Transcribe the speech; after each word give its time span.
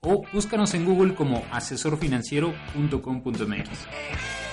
o 0.00 0.24
búscanos 0.32 0.74
en 0.74 0.84
Google 0.84 1.14
como 1.14 1.44
asesorfinanciero.com.mx. 1.50 4.47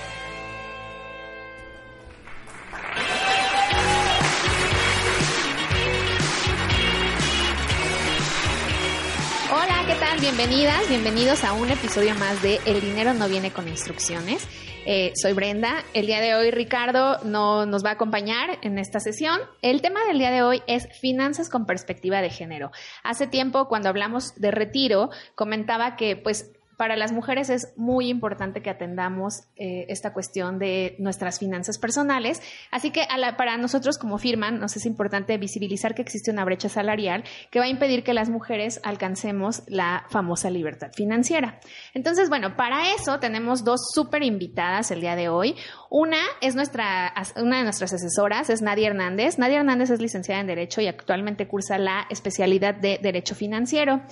Bienvenidas, 10.26 10.88
bienvenidos 10.88 11.44
a 11.44 11.52
un 11.52 11.70
episodio 11.70 12.12
más 12.16 12.42
de 12.42 12.58
El 12.66 12.80
dinero 12.80 13.14
no 13.14 13.28
viene 13.28 13.52
con 13.52 13.68
instrucciones. 13.68 14.44
Eh, 14.84 15.12
soy 15.14 15.34
Brenda. 15.34 15.84
El 15.94 16.06
día 16.06 16.20
de 16.20 16.34
hoy 16.34 16.50
Ricardo 16.50 17.18
no 17.22 17.64
nos 17.64 17.84
va 17.84 17.90
a 17.90 17.92
acompañar 17.92 18.58
en 18.62 18.80
esta 18.80 18.98
sesión. 18.98 19.38
El 19.62 19.82
tema 19.82 20.04
del 20.04 20.18
día 20.18 20.32
de 20.32 20.42
hoy 20.42 20.64
es 20.66 20.88
finanzas 21.00 21.48
con 21.48 21.64
perspectiva 21.64 22.22
de 22.22 22.30
género. 22.30 22.72
Hace 23.04 23.28
tiempo, 23.28 23.68
cuando 23.68 23.88
hablamos 23.88 24.34
de 24.34 24.50
retiro, 24.50 25.10
comentaba 25.36 25.94
que 25.94 26.16
pues 26.16 26.50
para 26.76 26.96
las 26.96 27.12
mujeres 27.12 27.50
es 27.50 27.72
muy 27.76 28.08
importante 28.08 28.62
que 28.62 28.70
atendamos 28.70 29.44
eh, 29.56 29.86
esta 29.88 30.12
cuestión 30.12 30.58
de 30.58 30.96
nuestras 30.98 31.38
finanzas 31.38 31.78
personales. 31.78 32.42
Así 32.70 32.90
que 32.90 33.06
para 33.36 33.56
nosotros 33.56 33.98
como 33.98 34.18
firma 34.18 34.50
nos 34.50 34.76
es 34.76 34.86
importante 34.86 35.36
visibilizar 35.38 35.94
que 35.94 36.02
existe 36.02 36.30
una 36.30 36.44
brecha 36.44 36.68
salarial 36.68 37.24
que 37.50 37.58
va 37.58 37.66
a 37.66 37.68
impedir 37.68 38.04
que 38.04 38.14
las 38.14 38.28
mujeres 38.28 38.80
alcancemos 38.84 39.62
la 39.66 40.04
famosa 40.10 40.50
libertad 40.50 40.90
financiera. 40.94 41.60
Entonces, 41.94 42.28
bueno, 42.28 42.56
para 42.56 42.94
eso 42.94 43.18
tenemos 43.20 43.64
dos 43.64 43.80
súper 43.92 44.22
invitadas 44.22 44.90
el 44.90 45.00
día 45.00 45.16
de 45.16 45.28
hoy. 45.28 45.56
Una 45.90 46.20
es 46.40 46.54
nuestra, 46.54 47.12
una 47.36 47.58
de 47.58 47.64
nuestras 47.64 47.92
asesoras, 47.92 48.50
es 48.50 48.62
Nadia 48.62 48.88
Hernández. 48.88 49.38
Nadia 49.38 49.58
Hernández 49.58 49.90
es 49.90 50.00
licenciada 50.00 50.40
en 50.40 50.46
Derecho 50.46 50.80
y 50.80 50.88
actualmente 50.88 51.48
cursa 51.48 51.78
la 51.78 52.06
especialidad 52.10 52.74
de 52.74 52.98
Derecho 53.02 53.34
Financiero. 53.34 54.02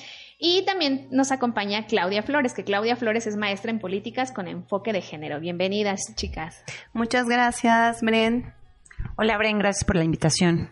Y 0.46 0.62
también 0.66 1.08
nos 1.10 1.32
acompaña 1.32 1.86
Claudia 1.86 2.22
Flores, 2.22 2.52
que 2.52 2.64
Claudia 2.64 2.96
Flores 2.96 3.26
es 3.26 3.34
maestra 3.34 3.70
en 3.70 3.78
políticas 3.78 4.30
con 4.30 4.46
enfoque 4.46 4.92
de 4.92 5.00
género. 5.00 5.40
Bienvenidas, 5.40 6.14
chicas. 6.16 6.62
Muchas 6.92 7.24
gracias, 7.26 8.02
Bren. 8.02 8.52
Hola, 9.16 9.38
Bren, 9.38 9.58
gracias 9.58 9.84
por 9.84 9.96
la 9.96 10.04
invitación. 10.04 10.70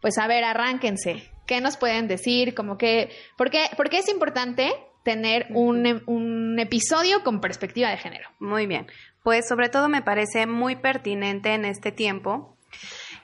Pues 0.00 0.18
a 0.18 0.26
ver, 0.26 0.42
arránquense. 0.42 1.22
¿Qué 1.46 1.60
nos 1.60 1.76
pueden 1.76 2.08
decir? 2.08 2.56
Como 2.56 2.78
que, 2.78 3.10
¿por 3.38 3.48
qué, 3.50 3.70
por 3.76 3.90
qué 3.90 3.98
es 3.98 4.08
importante 4.08 4.72
tener 5.04 5.46
un, 5.50 6.02
un 6.06 6.58
episodio 6.58 7.22
con 7.22 7.40
perspectiva 7.40 7.90
de 7.90 7.98
género? 7.98 8.28
Muy 8.40 8.66
bien. 8.66 8.88
Pues 9.22 9.46
sobre 9.46 9.68
todo 9.68 9.88
me 9.88 10.02
parece 10.02 10.48
muy 10.48 10.74
pertinente 10.74 11.54
en 11.54 11.64
este 11.64 11.92
tiempo 11.92 12.56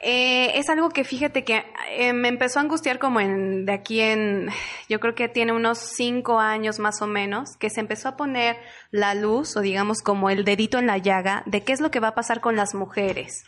eh, 0.02 0.58
es 0.58 0.68
algo 0.68 0.90
que 0.90 1.04
fíjate 1.04 1.44
que 1.44 1.64
eh, 1.90 2.12
me 2.12 2.26
empezó 2.26 2.58
a 2.58 2.62
angustiar 2.62 2.98
como 2.98 3.20
en, 3.20 3.64
de 3.64 3.72
aquí 3.72 4.00
en, 4.00 4.48
yo 4.88 4.98
creo 4.98 5.14
que 5.14 5.28
tiene 5.28 5.52
unos 5.52 5.78
cinco 5.78 6.40
años 6.40 6.80
más 6.80 7.00
o 7.02 7.06
menos, 7.06 7.56
que 7.56 7.70
se 7.70 7.80
empezó 7.80 8.08
a 8.08 8.16
poner 8.16 8.56
la 8.90 9.14
luz 9.14 9.56
o 9.56 9.60
digamos 9.60 10.02
como 10.02 10.28
el 10.28 10.44
dedito 10.44 10.78
en 10.78 10.88
la 10.88 10.98
llaga 10.98 11.44
de 11.46 11.62
qué 11.62 11.72
es 11.72 11.80
lo 11.80 11.92
que 11.92 12.00
va 12.00 12.08
a 12.08 12.14
pasar 12.16 12.40
con 12.40 12.56
las 12.56 12.74
mujeres. 12.74 13.44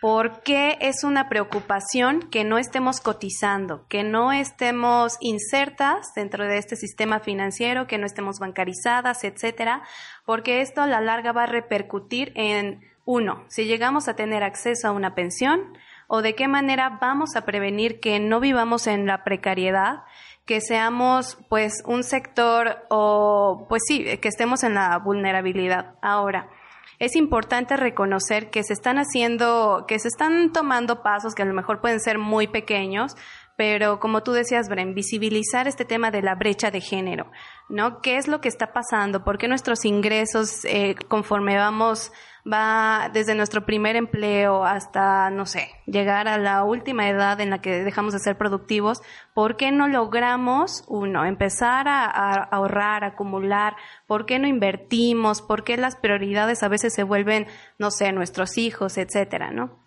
¿Por 0.00 0.42
qué 0.42 0.78
es 0.80 1.04
una 1.04 1.28
preocupación 1.28 2.30
que 2.30 2.42
no 2.42 2.56
estemos 2.56 3.00
cotizando, 3.00 3.86
que 3.88 4.02
no 4.02 4.32
estemos 4.32 5.18
insertas 5.20 6.14
dentro 6.14 6.46
de 6.46 6.56
este 6.56 6.76
sistema 6.76 7.20
financiero, 7.20 7.86
que 7.86 7.98
no 7.98 8.06
estemos 8.06 8.38
bancarizadas, 8.38 9.24
etcétera? 9.24 9.82
Porque 10.24 10.62
esto 10.62 10.80
a 10.80 10.86
la 10.86 11.02
larga 11.02 11.32
va 11.32 11.42
a 11.42 11.46
repercutir 11.46 12.32
en 12.34 12.80
uno, 13.04 13.44
si 13.48 13.64
llegamos 13.64 14.08
a 14.08 14.14
tener 14.14 14.42
acceso 14.42 14.88
a 14.88 14.92
una 14.92 15.14
pensión 15.14 15.76
o 16.06 16.22
de 16.22 16.34
qué 16.34 16.48
manera 16.48 16.98
vamos 17.00 17.36
a 17.36 17.44
prevenir 17.44 18.00
que 18.00 18.18
no 18.20 18.40
vivamos 18.40 18.86
en 18.86 19.06
la 19.06 19.24
precariedad, 19.24 20.04
que 20.44 20.60
seamos 20.60 21.38
pues 21.48 21.82
un 21.86 22.02
sector 22.02 22.78
o 22.88 23.66
pues 23.68 23.82
sí, 23.86 24.04
que 24.18 24.28
estemos 24.28 24.64
en 24.64 24.74
la 24.74 24.98
vulnerabilidad. 24.98 25.94
Ahora, 26.02 26.50
es 26.98 27.16
importante 27.16 27.78
reconocer 27.78 28.50
que 28.50 28.62
se 28.62 28.74
están 28.74 28.98
haciendo, 28.98 29.86
que 29.88 29.98
se 29.98 30.08
están 30.08 30.52
tomando 30.52 31.02
pasos 31.02 31.34
que 31.34 31.42
a 31.42 31.46
lo 31.46 31.54
mejor 31.54 31.80
pueden 31.80 31.98
ser 31.98 32.18
muy 32.18 32.46
pequeños, 32.46 33.16
pero 33.60 34.00
como 34.00 34.22
tú 34.22 34.32
decías, 34.32 34.70
Bren, 34.70 34.94
visibilizar 34.94 35.68
este 35.68 35.84
tema 35.84 36.10
de 36.10 36.22
la 36.22 36.34
brecha 36.34 36.70
de 36.70 36.80
género, 36.80 37.30
¿no? 37.68 38.00
¿Qué 38.00 38.16
es 38.16 38.26
lo 38.26 38.40
que 38.40 38.48
está 38.48 38.72
pasando? 38.72 39.22
¿Por 39.22 39.36
qué 39.36 39.48
nuestros 39.48 39.84
ingresos, 39.84 40.64
eh, 40.64 40.94
conforme 41.08 41.58
vamos 41.58 42.10
va 42.50 43.10
desde 43.12 43.34
nuestro 43.34 43.66
primer 43.66 43.96
empleo 43.96 44.64
hasta, 44.64 45.28
no 45.28 45.44
sé, 45.44 45.72
llegar 45.84 46.26
a 46.26 46.38
la 46.38 46.64
última 46.64 47.06
edad 47.10 47.38
en 47.38 47.50
la 47.50 47.60
que 47.60 47.84
dejamos 47.84 48.14
de 48.14 48.20
ser 48.20 48.38
productivos, 48.38 49.02
¿por 49.34 49.58
qué 49.58 49.72
no 49.72 49.88
logramos, 49.88 50.82
uno, 50.88 51.26
empezar 51.26 51.86
a, 51.86 52.06
ahorrar, 52.06 53.04
acumular? 53.04 53.76
¿Por 54.06 54.24
qué 54.24 54.38
no 54.38 54.48
invertimos? 54.48 55.42
¿Por 55.42 55.64
qué 55.64 55.76
las 55.76 55.96
prioridades 55.96 56.62
a 56.62 56.68
veces 56.68 56.94
se 56.94 57.02
vuelven, 57.02 57.46
no 57.78 57.90
sé, 57.90 58.10
nuestros 58.12 58.56
hijos, 58.56 58.96
etcétera, 58.96 59.50
¿no? 59.50 59.84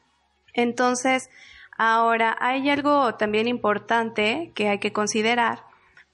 Entonces, 0.54 1.28
ahora 1.92 2.38
hay 2.40 2.70
algo 2.70 3.16
también 3.16 3.48
importante 3.48 4.52
que 4.56 4.70
hay 4.70 4.80
que 4.80 4.94
considerar 4.94 5.64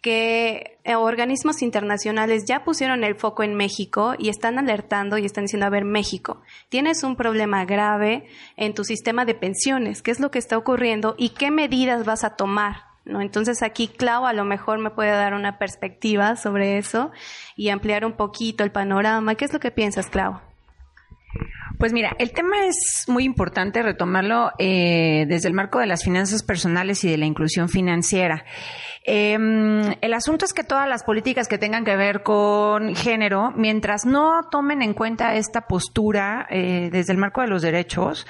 que 0.01 0.79
eh, 0.85 0.95
organismos 0.95 1.61
internacionales 1.61 2.45
ya 2.47 2.63
pusieron 2.63 3.03
el 3.03 3.15
foco 3.15 3.43
en 3.43 3.55
México 3.55 4.15
y 4.17 4.29
están 4.29 4.57
alertando 4.57 5.17
y 5.17 5.25
están 5.25 5.43
diciendo, 5.43 5.65
a 5.65 5.69
ver, 5.69 5.83
México, 5.83 6.41
tienes 6.69 7.03
un 7.03 7.15
problema 7.15 7.65
grave 7.65 8.25
en 8.55 8.73
tu 8.73 8.83
sistema 8.83 9.25
de 9.25 9.35
pensiones, 9.35 10.01
¿qué 10.01 10.11
es 10.11 10.19
lo 10.19 10.31
que 10.31 10.39
está 10.39 10.57
ocurriendo 10.57 11.15
y 11.17 11.29
qué 11.29 11.51
medidas 11.51 12.05
vas 12.05 12.23
a 12.23 12.35
tomar? 12.35 12.87
¿No? 13.05 13.21
Entonces 13.21 13.63
aquí 13.63 13.87
Clau 13.87 14.25
a 14.25 14.33
lo 14.33 14.45
mejor 14.45 14.77
me 14.77 14.91
puede 14.91 15.11
dar 15.11 15.33
una 15.33 15.57
perspectiva 15.57 16.35
sobre 16.35 16.77
eso 16.77 17.11
y 17.55 17.69
ampliar 17.69 18.05
un 18.05 18.13
poquito 18.13 18.63
el 18.63 18.71
panorama. 18.71 19.33
¿Qué 19.35 19.45
es 19.45 19.53
lo 19.53 19.59
que 19.59 19.71
piensas, 19.71 20.07
Clau? 20.07 20.48
Pues 21.79 21.93
mira, 21.93 22.13
el 22.19 22.33
tema 22.33 22.65
es 22.65 23.05
muy 23.07 23.23
importante 23.23 23.81
retomarlo 23.81 24.51
eh, 24.59 25.25
desde 25.29 25.47
el 25.47 25.53
marco 25.53 25.79
de 25.79 25.85
las 25.85 26.03
finanzas 26.03 26.43
personales 26.43 27.05
y 27.05 27.09
de 27.09 27.17
la 27.17 27.25
inclusión 27.25 27.69
financiera. 27.69 28.43
Em, 29.05 29.95
el 30.01 30.13
asunto 30.13 30.43
es 30.43 30.51
que 30.51 30.65
todas 30.65 30.89
las 30.89 31.05
políticas 31.05 31.47
que 31.47 31.57
tengan 31.57 31.85
que 31.85 31.95
ver 31.95 32.21
con 32.21 32.95
género, 32.97 33.53
mientras 33.55 34.05
no 34.05 34.49
tomen 34.51 34.81
en 34.81 34.93
cuenta 34.93 35.35
esta 35.35 35.67
postura 35.67 36.47
eh, 36.49 36.89
desde 36.91 37.13
el 37.13 37.17
marco 37.17 37.39
de 37.39 37.47
los 37.47 37.61
derechos, 37.61 38.27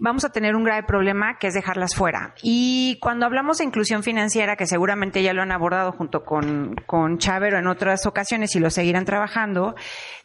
vamos 0.00 0.24
a 0.24 0.30
tener 0.30 0.56
un 0.56 0.64
grave 0.64 0.82
problema 0.82 1.38
que 1.38 1.46
es 1.46 1.54
dejarlas 1.54 1.94
fuera. 1.94 2.34
Y 2.42 2.98
cuando 3.00 3.26
hablamos 3.26 3.58
de 3.58 3.64
inclusión 3.64 4.02
financiera, 4.02 4.56
que 4.56 4.66
seguramente 4.66 5.22
ya 5.22 5.34
lo 5.34 5.42
han 5.42 5.52
abordado 5.52 5.92
junto 5.92 6.24
con, 6.24 6.74
con 6.86 7.18
Chavero 7.18 7.58
en 7.58 7.66
otras 7.66 8.06
ocasiones 8.06 8.56
y 8.56 8.60
lo 8.60 8.70
seguirán 8.70 9.04
trabajando, 9.04 9.76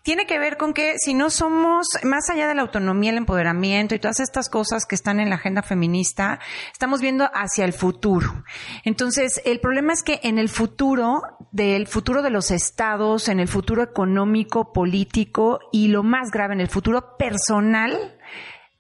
tiene 0.02 0.26
que 0.26 0.40
ver 0.40 0.58
con 0.58 0.74
que 0.74 0.98
si 0.98 1.14
no 1.14 1.30
somos, 1.30 1.88
más 2.04 2.30
allá 2.30 2.48
de 2.48 2.56
la 2.56 2.62
autonomía, 2.62 3.12
el 3.12 3.18
empoderamiento 3.18 3.96
y 3.96 4.00
todas 4.00 4.20
estas 4.20 4.50
cosas 4.50 4.86
que 4.86 4.96
están 4.96 5.20
en 5.20 5.30
la 5.30 5.36
agenda 5.36 5.62
feminista, 5.62 6.40
estamos 6.72 7.02
viendo 7.02 7.30
hacia 7.34 7.66
el 7.66 7.74
futuro. 7.74 8.44
Entonces, 8.86 9.42
el 9.46 9.60
problema 9.60 9.92
es 9.92 10.04
que 10.04 10.22
en 10.24 10.38
el 10.38 10.48
futuro, 10.48 11.22
del 11.52 11.88
futuro 11.88 12.22
de 12.22 12.30
los 12.30 12.52
estados, 12.52 13.28
en 13.28 13.40
el 13.40 13.50
futuro 13.50 13.84
económico, 13.84 14.72
político 14.72 15.60
y 15.72 15.90
lo 15.90 16.04
más 16.04 16.32
grave, 16.32 16.54
en 16.54 16.62
el 16.62 16.70
futuro 16.70 17.18
personal, 17.18 18.15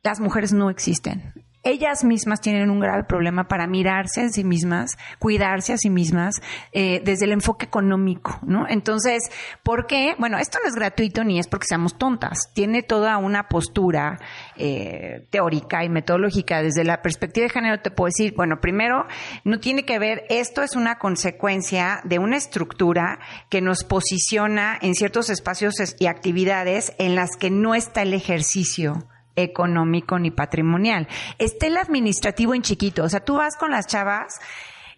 las 0.06 0.19
mujeres 0.19 0.54
no 0.54 0.69
existen. 0.69 1.34
Ellas 1.63 2.04
mismas 2.04 2.42
tienen 2.42 2.69
un 2.69 2.80
grave 2.80 3.06
problema 3.06 3.48
para 3.48 3.66
mirarse 3.66 4.22
a 4.22 4.30
sí 4.30 4.44
mismas, 4.44 4.92
cuidarse 5.18 5.74
a 5.74 5.80
sí 5.80 5.90
mismas 5.90 6.40
eh, 6.74 7.02
desde 7.04 7.25
el 7.25 7.31
enfoque 7.31 7.66
económico, 7.66 8.40
¿no? 8.44 8.68
Entonces, 8.69 9.31
¿por 9.63 9.88
qué? 9.88 10.13
Bueno, 10.19 10.38
esto 10.38 10.60
no 10.62 10.69
es 10.69 10.75
gratuito 10.75 11.24
ni 11.24 11.40
es 11.40 11.48
porque 11.48 11.66
seamos 11.68 11.98
tontas. 11.98 12.52
Tiene 12.54 12.84
toda 12.84 13.18
una 13.18 13.48
postura 13.48 14.19
eh, 14.57 15.25
teórica 15.31 15.84
y 15.84 15.90
metodológica. 15.90 16.62
Desde 16.62 16.84
la 16.84 17.02
perspectiva 17.02 17.46
de 17.46 17.50
género 17.50 17.81
te 17.81 17.90
puedo 17.90 18.10
decir, 18.10 18.36
bueno, 18.38 18.62
primero, 18.62 19.07
no 19.44 19.60
tiene 19.60 19.86
que 19.86 19.98
ver, 19.98 20.25
esto 20.30 20.62
es 20.62 20.75
una 20.75 21.00
consecuencia 21.00 22.02
de 22.04 22.19
una 22.19 22.38
estructura 22.38 23.18
que 23.50 23.62
nos 23.62 23.84
posiciona 23.84 24.78
en 24.80 24.94
ciertos 24.94 25.31
espacios 25.31 25.74
y 25.98 26.06
actividades 26.06 26.94
en 27.00 27.16
las 27.16 27.31
que 27.40 27.50
no 27.50 27.74
está 27.74 28.04
el 28.04 28.13
ejercicio 28.13 29.07
económico 29.35 30.19
ni 30.19 30.31
patrimonial. 30.31 31.07
Está 31.39 31.67
el 31.67 31.77
administrativo 31.77 32.53
en 32.53 32.61
chiquito. 32.61 33.03
O 33.03 33.09
sea, 33.09 33.19
tú 33.19 33.35
vas 33.35 33.55
con 33.57 33.71
las 33.71 33.87
chavas 33.87 34.39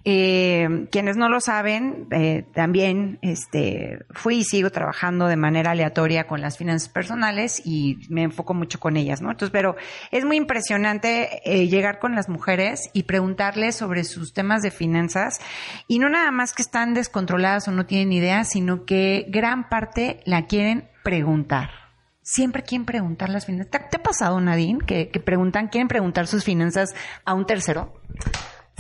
Eh, 0.10 0.88
quienes 0.90 1.18
no 1.18 1.28
lo 1.28 1.42
saben, 1.42 2.08
eh, 2.12 2.46
también 2.54 3.20
este, 3.22 4.06
fui 4.12 4.38
y 4.38 4.44
sigo 4.46 4.70
trabajando 4.70 5.28
de 5.28 5.36
manera 5.36 5.72
aleatoria 5.72 6.28
con 6.28 6.40
las 6.40 6.58
finanzas 6.58 6.88
personales 6.88 7.62
y 7.66 7.98
me 8.08 8.24
enfoco 8.24 8.54
mucho 8.54 8.80
con 8.80 8.96
ellas, 8.96 9.22
¿no? 9.22 9.32
Entonces, 9.32 9.52
pero 9.52 9.76
es 10.12 10.24
muy 10.24 10.38
impresionante 10.38 11.42
eh, 11.44 11.68
llegar 11.68 12.00
con 12.00 12.16
las 12.16 12.30
mujeres 12.30 12.90
y 12.94 13.04
preguntarles 13.04 13.76
sobre 13.76 14.06
sus 14.06 14.32
temas 14.32 14.62
de 14.62 14.72
finanzas 14.72 15.42
y 15.90 16.00
no 16.00 16.08
nada 16.08 16.32
más 16.32 16.54
que 16.54 16.62
están 16.62 16.94
descontroladas 16.94 17.68
o 17.68 17.72
no 17.72 17.86
tienen 17.86 18.14
idea, 18.14 18.46
sino 18.46 18.86
que 18.86 19.26
gran 19.28 19.68
parte 19.68 20.22
la 20.24 20.46
quieren 20.46 20.88
preguntar 21.04 21.87
siempre 22.28 22.64
quieren 22.64 22.86
preguntar 22.86 23.30
las 23.30 23.46
finanzas. 23.46 23.72
¿Te, 23.90 23.98
ha 23.98 24.04
pasado, 24.04 24.40
Nadine, 24.42 24.80
que, 24.86 25.10
que, 25.10 25.20
preguntan, 25.22 25.70
quieren 25.70 25.88
preguntar 25.88 26.28
sus 26.28 26.44
finanzas 26.44 26.94
a 27.24 27.34
un 27.34 27.46
tercero? 27.46 27.94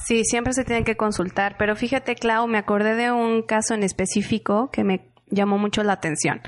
Sí, 0.03 0.23
siempre 0.25 0.51
se 0.51 0.65
tienen 0.65 0.83
que 0.83 0.97
consultar, 0.97 1.55
pero 1.57 1.75
fíjate, 1.75 2.15
Clau, 2.15 2.47
me 2.47 2.57
acordé 2.57 2.95
de 2.95 3.11
un 3.11 3.41
caso 3.43 3.73
en 3.73 3.83
específico 3.83 4.69
que 4.69 4.83
me 4.83 5.07
llamó 5.29 5.57
mucho 5.57 5.81
la 5.83 5.93
atención. 5.93 6.41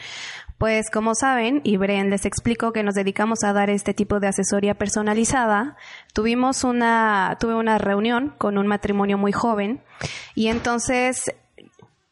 Pues 0.57 0.89
como 0.91 1.15
saben, 1.15 1.61
y 1.63 1.77
Bren 1.77 2.09
les 2.09 2.25
explico 2.25 2.73
que 2.73 2.83
nos 2.83 2.95
dedicamos 2.95 3.45
a 3.45 3.53
dar 3.53 3.69
este 3.69 3.93
tipo 3.93 4.19
de 4.19 4.27
asesoría 4.27 4.73
personalizada, 4.73 5.77
tuvimos 6.13 6.65
una, 6.65 7.37
tuve 7.39 7.55
una 7.55 7.77
reunión 7.77 8.35
con 8.37 8.57
un 8.57 8.67
matrimonio 8.67 9.17
muy 9.17 9.31
joven 9.31 9.81
y 10.35 10.47
entonces 10.47 11.33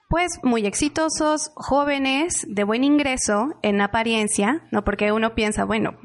pues 0.07 0.39
muy 0.43 0.65
exitosos, 0.65 1.51
jóvenes, 1.55 2.45
de 2.47 2.63
buen 2.63 2.83
ingreso 2.83 3.49
en 3.61 3.81
apariencia, 3.81 4.67
¿no? 4.71 4.83
Porque 4.83 5.11
uno 5.11 5.35
piensa, 5.35 5.65
bueno, 5.65 5.97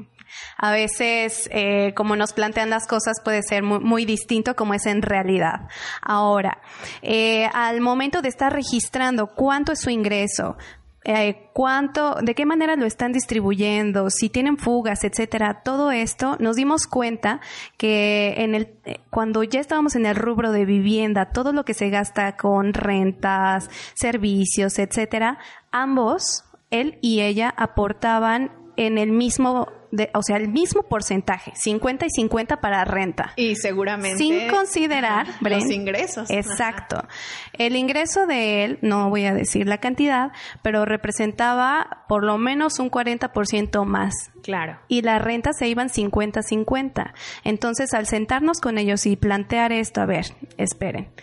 a 0.57 0.71
veces, 0.71 1.49
eh, 1.51 1.93
como 1.95 2.15
nos 2.15 2.33
plantean 2.33 2.69
las 2.69 2.87
cosas, 2.87 3.21
puede 3.23 3.41
ser 3.43 3.63
muy, 3.63 4.05
distinto 4.05 4.55
como 4.55 4.73
es 4.73 4.85
en 4.85 5.01
realidad. 5.01 5.67
Ahora, 6.01 6.61
eh, 7.01 7.47
al 7.53 7.81
momento 7.81 8.21
de 8.21 8.29
estar 8.29 8.51
registrando 8.51 9.27
cuánto 9.27 9.71
es 9.71 9.79
su 9.79 9.89
ingreso, 9.89 10.57
eh, 11.05 11.49
cuánto, 11.53 12.15
de 12.21 12.33
qué 12.33 12.45
manera 12.45 12.75
lo 12.75 12.85
están 12.85 13.11
distribuyendo, 13.11 14.09
si 14.09 14.29
tienen 14.29 14.57
fugas, 14.57 15.03
etcétera, 15.03 15.61
todo 15.63 15.91
esto, 15.91 16.37
nos 16.39 16.55
dimos 16.55 16.87
cuenta 16.87 17.41
que 17.77 18.35
en 18.37 18.55
el, 18.55 18.69
cuando 19.09 19.43
ya 19.43 19.59
estábamos 19.59 19.95
en 19.95 20.05
el 20.05 20.15
rubro 20.15 20.51
de 20.51 20.65
vivienda, 20.65 21.31
todo 21.31 21.51
lo 21.51 21.65
que 21.65 21.73
se 21.73 21.89
gasta 21.89 22.37
con 22.37 22.73
rentas, 22.73 23.69
servicios, 23.93 24.79
etcétera, 24.79 25.39
ambos, 25.71 26.45
él 26.71 26.97
y 27.01 27.21
ella 27.21 27.53
aportaban 27.55 28.51
en 28.77 28.97
el 28.97 29.11
mismo 29.11 29.67
o 30.13 30.23
sea, 30.23 30.37
el 30.37 30.47
mismo 30.47 30.83
porcentaje, 30.83 31.53
50 31.55 32.05
y 32.05 32.09
50 32.09 32.61
para 32.61 32.83
renta. 32.85 33.33
Y 33.35 33.55
seguramente. 33.55 34.17
Sin 34.17 34.47
considerar 34.49 35.27
los 35.41 35.69
ingresos. 35.69 36.29
Exacto. 36.29 37.07
El 37.53 37.75
ingreso 37.75 38.25
de 38.25 38.63
él, 38.63 38.79
no 38.81 39.09
voy 39.09 39.25
a 39.25 39.33
decir 39.33 39.67
la 39.67 39.77
cantidad, 39.79 40.31
pero 40.61 40.85
representaba 40.85 42.05
por 42.07 42.23
lo 42.23 42.37
menos 42.37 42.79
un 42.79 42.89
40% 42.89 43.85
más. 43.85 44.13
Claro. 44.41 44.79
Y 44.87 45.01
la 45.01 45.19
renta 45.19 45.53
se 45.53 45.67
iban 45.67 45.89
50-50. 45.89 47.13
Entonces, 47.43 47.93
al 47.93 48.07
sentarnos 48.07 48.59
con 48.59 48.77
ellos 48.77 49.05
y 49.05 49.15
plantear 49.15 49.71
esto, 49.71 50.01
a 50.01 50.05
ver, 50.05 50.25
esperen. 50.57 51.13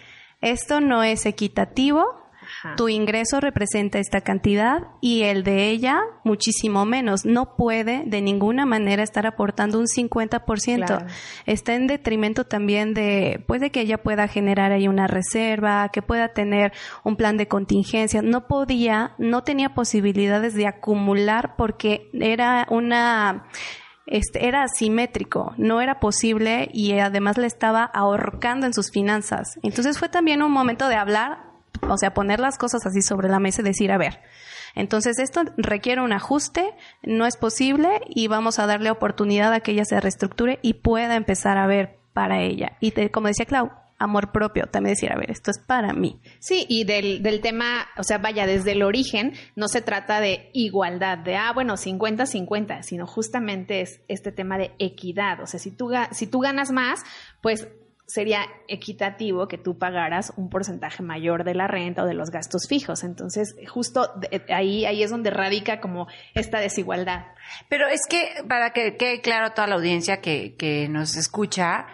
Esto 0.40 0.80
no 0.80 1.02
es 1.02 1.26
equitativo 1.26 2.29
tu 2.76 2.88
ingreso 2.88 3.40
representa 3.40 3.98
esta 3.98 4.20
cantidad 4.20 4.82
y 5.00 5.22
el 5.22 5.44
de 5.44 5.68
ella 5.68 6.00
muchísimo 6.24 6.84
menos. 6.84 7.24
No 7.24 7.56
puede 7.56 8.04
de 8.06 8.20
ninguna 8.20 8.66
manera 8.66 9.02
estar 9.02 9.26
aportando 9.26 9.78
un 9.78 9.86
50%. 9.86 11.06
Está 11.46 11.74
en 11.74 11.86
detrimento 11.86 12.44
también 12.44 12.94
de, 12.94 13.44
puede 13.46 13.70
que 13.70 13.80
ella 13.80 14.02
pueda 14.02 14.28
generar 14.28 14.72
ahí 14.72 14.88
una 14.88 15.06
reserva, 15.06 15.88
que 15.92 16.02
pueda 16.02 16.32
tener 16.32 16.72
un 17.04 17.16
plan 17.16 17.36
de 17.36 17.48
contingencia. 17.48 18.22
No 18.22 18.46
podía, 18.46 19.14
no 19.18 19.42
tenía 19.42 19.74
posibilidades 19.74 20.54
de 20.54 20.66
acumular 20.66 21.54
porque 21.56 22.10
era 22.12 22.66
una 22.70 23.46
este, 24.10 24.48
era 24.48 24.64
asimétrico, 24.64 25.54
no 25.56 25.80
era 25.80 26.00
posible 26.00 26.68
y 26.72 26.98
además 26.98 27.38
le 27.38 27.46
estaba 27.46 27.84
ahorcando 27.84 28.66
en 28.66 28.74
sus 28.74 28.90
finanzas. 28.90 29.58
Entonces 29.62 29.98
fue 29.98 30.08
también 30.08 30.42
un 30.42 30.50
momento 30.50 30.88
de 30.88 30.96
hablar 30.96 31.49
o 31.88 31.96
sea, 31.96 32.14
poner 32.14 32.40
las 32.40 32.58
cosas 32.58 32.86
así 32.86 33.02
sobre 33.02 33.28
la 33.28 33.40
mesa 33.40 33.62
y 33.62 33.64
decir, 33.64 33.92
a 33.92 33.98
ver, 33.98 34.20
entonces 34.74 35.18
esto 35.18 35.42
requiere 35.56 36.00
un 36.00 36.12
ajuste, 36.12 36.74
no 37.02 37.26
es 37.26 37.36
posible 37.36 37.88
y 38.08 38.28
vamos 38.28 38.58
a 38.58 38.66
darle 38.66 38.90
oportunidad 38.90 39.52
a 39.52 39.60
que 39.60 39.72
ella 39.72 39.84
se 39.84 40.00
reestructure 40.00 40.58
y 40.62 40.74
pueda 40.74 41.16
empezar 41.16 41.58
a 41.58 41.66
ver 41.66 41.98
para 42.12 42.40
ella. 42.42 42.76
Y 42.80 42.92
como 43.08 43.28
decía 43.28 43.46
Clau, 43.46 43.70
amor 44.00 44.32
propio, 44.32 44.66
también 44.66 44.94
decir, 44.94 45.12
a 45.12 45.18
ver, 45.18 45.30
esto 45.30 45.50
es 45.50 45.58
para 45.58 45.92
mí. 45.92 46.20
Sí, 46.38 46.64
y 46.68 46.84
del, 46.84 47.22
del 47.22 47.40
tema, 47.40 47.86
o 47.98 48.02
sea, 48.02 48.18
vaya, 48.18 48.46
desde 48.46 48.72
el 48.72 48.82
origen 48.82 49.34
no 49.56 49.68
se 49.68 49.82
trata 49.82 50.20
de 50.20 50.50
igualdad, 50.54 51.18
de, 51.18 51.36
ah, 51.36 51.52
bueno, 51.52 51.74
50-50, 51.74 52.82
sino 52.82 53.06
justamente 53.06 53.82
es 53.82 54.00
este 54.08 54.32
tema 54.32 54.56
de 54.56 54.72
equidad. 54.78 55.40
O 55.42 55.46
sea, 55.46 55.60
si 55.60 55.76
si 56.12 56.26
tú 56.26 56.40
ganas 56.40 56.72
más, 56.72 57.00
pues 57.42 57.68
sería 58.12 58.46
equitativo 58.68 59.46
que 59.48 59.58
tú 59.58 59.78
pagaras 59.78 60.32
un 60.36 60.50
porcentaje 60.50 61.02
mayor 61.02 61.44
de 61.44 61.54
la 61.54 61.66
renta 61.66 62.02
o 62.02 62.06
de 62.06 62.14
los 62.14 62.30
gastos 62.30 62.66
fijos. 62.68 63.04
Entonces, 63.04 63.54
justo 63.68 64.12
ahí, 64.48 64.84
ahí 64.84 65.02
es 65.02 65.10
donde 65.10 65.30
radica 65.30 65.80
como 65.80 66.08
esta 66.34 66.58
desigualdad. 66.58 67.26
Pero 67.68 67.86
es 67.86 68.02
que, 68.08 68.44
para 68.48 68.72
que 68.72 68.96
quede 68.96 69.20
claro 69.20 69.46
a 69.46 69.54
toda 69.54 69.68
la 69.68 69.76
audiencia 69.76 70.20
que, 70.20 70.56
que 70.56 70.88
nos 70.88 71.16
escucha, 71.16 71.86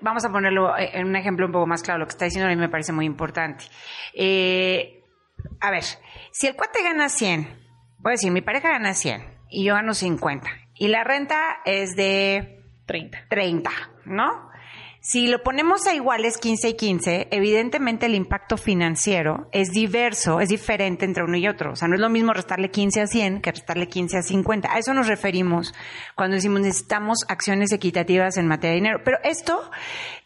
vamos 0.00 0.24
a 0.24 0.30
ponerlo 0.30 0.76
en 0.78 1.06
un 1.06 1.16
ejemplo 1.16 1.46
un 1.46 1.52
poco 1.52 1.66
más 1.66 1.82
claro, 1.82 2.00
lo 2.00 2.06
que 2.06 2.12
está 2.12 2.24
diciendo 2.24 2.46
a 2.46 2.54
mí 2.54 2.56
me 2.56 2.68
parece 2.68 2.92
muy 2.92 3.06
importante. 3.06 3.64
Eh, 4.14 5.04
a 5.60 5.70
ver, 5.70 5.84
si 6.32 6.46
el 6.46 6.54
cuate 6.54 6.82
gana 6.82 7.08
100, 7.08 7.48
voy 7.98 8.10
a 8.10 8.12
decir, 8.12 8.30
mi 8.30 8.40
pareja 8.40 8.70
gana 8.70 8.94
100 8.94 9.22
y 9.50 9.64
yo 9.64 9.74
gano 9.74 9.94
50 9.94 10.48
y 10.74 10.88
la 10.88 11.04
renta 11.04 11.58
es 11.64 11.96
de 11.96 12.64
30. 12.86 13.26
30, 13.28 13.70
¿no? 14.04 14.45
Si 15.08 15.28
lo 15.28 15.40
ponemos 15.44 15.86
a 15.86 15.94
iguales 15.94 16.36
15 16.36 16.70
y 16.70 16.74
15, 16.74 17.28
evidentemente 17.30 18.06
el 18.06 18.16
impacto 18.16 18.56
financiero 18.56 19.48
es 19.52 19.70
diverso, 19.70 20.40
es 20.40 20.48
diferente 20.48 21.04
entre 21.04 21.22
uno 21.22 21.36
y 21.36 21.46
otro. 21.46 21.74
O 21.74 21.76
sea, 21.76 21.86
no 21.86 21.94
es 21.94 22.00
lo 22.00 22.08
mismo 22.08 22.32
restarle 22.32 22.72
15 22.72 23.02
a 23.02 23.06
100 23.06 23.40
que 23.40 23.52
restarle 23.52 23.86
15 23.86 24.18
a 24.18 24.22
50. 24.22 24.68
A 24.68 24.78
eso 24.78 24.94
nos 24.94 25.06
referimos 25.06 25.72
cuando 26.16 26.34
decimos 26.34 26.60
necesitamos 26.60 27.18
acciones 27.28 27.70
equitativas 27.70 28.36
en 28.36 28.48
materia 28.48 28.70
de 28.70 28.76
dinero. 28.78 29.00
Pero 29.04 29.18
esto, 29.22 29.70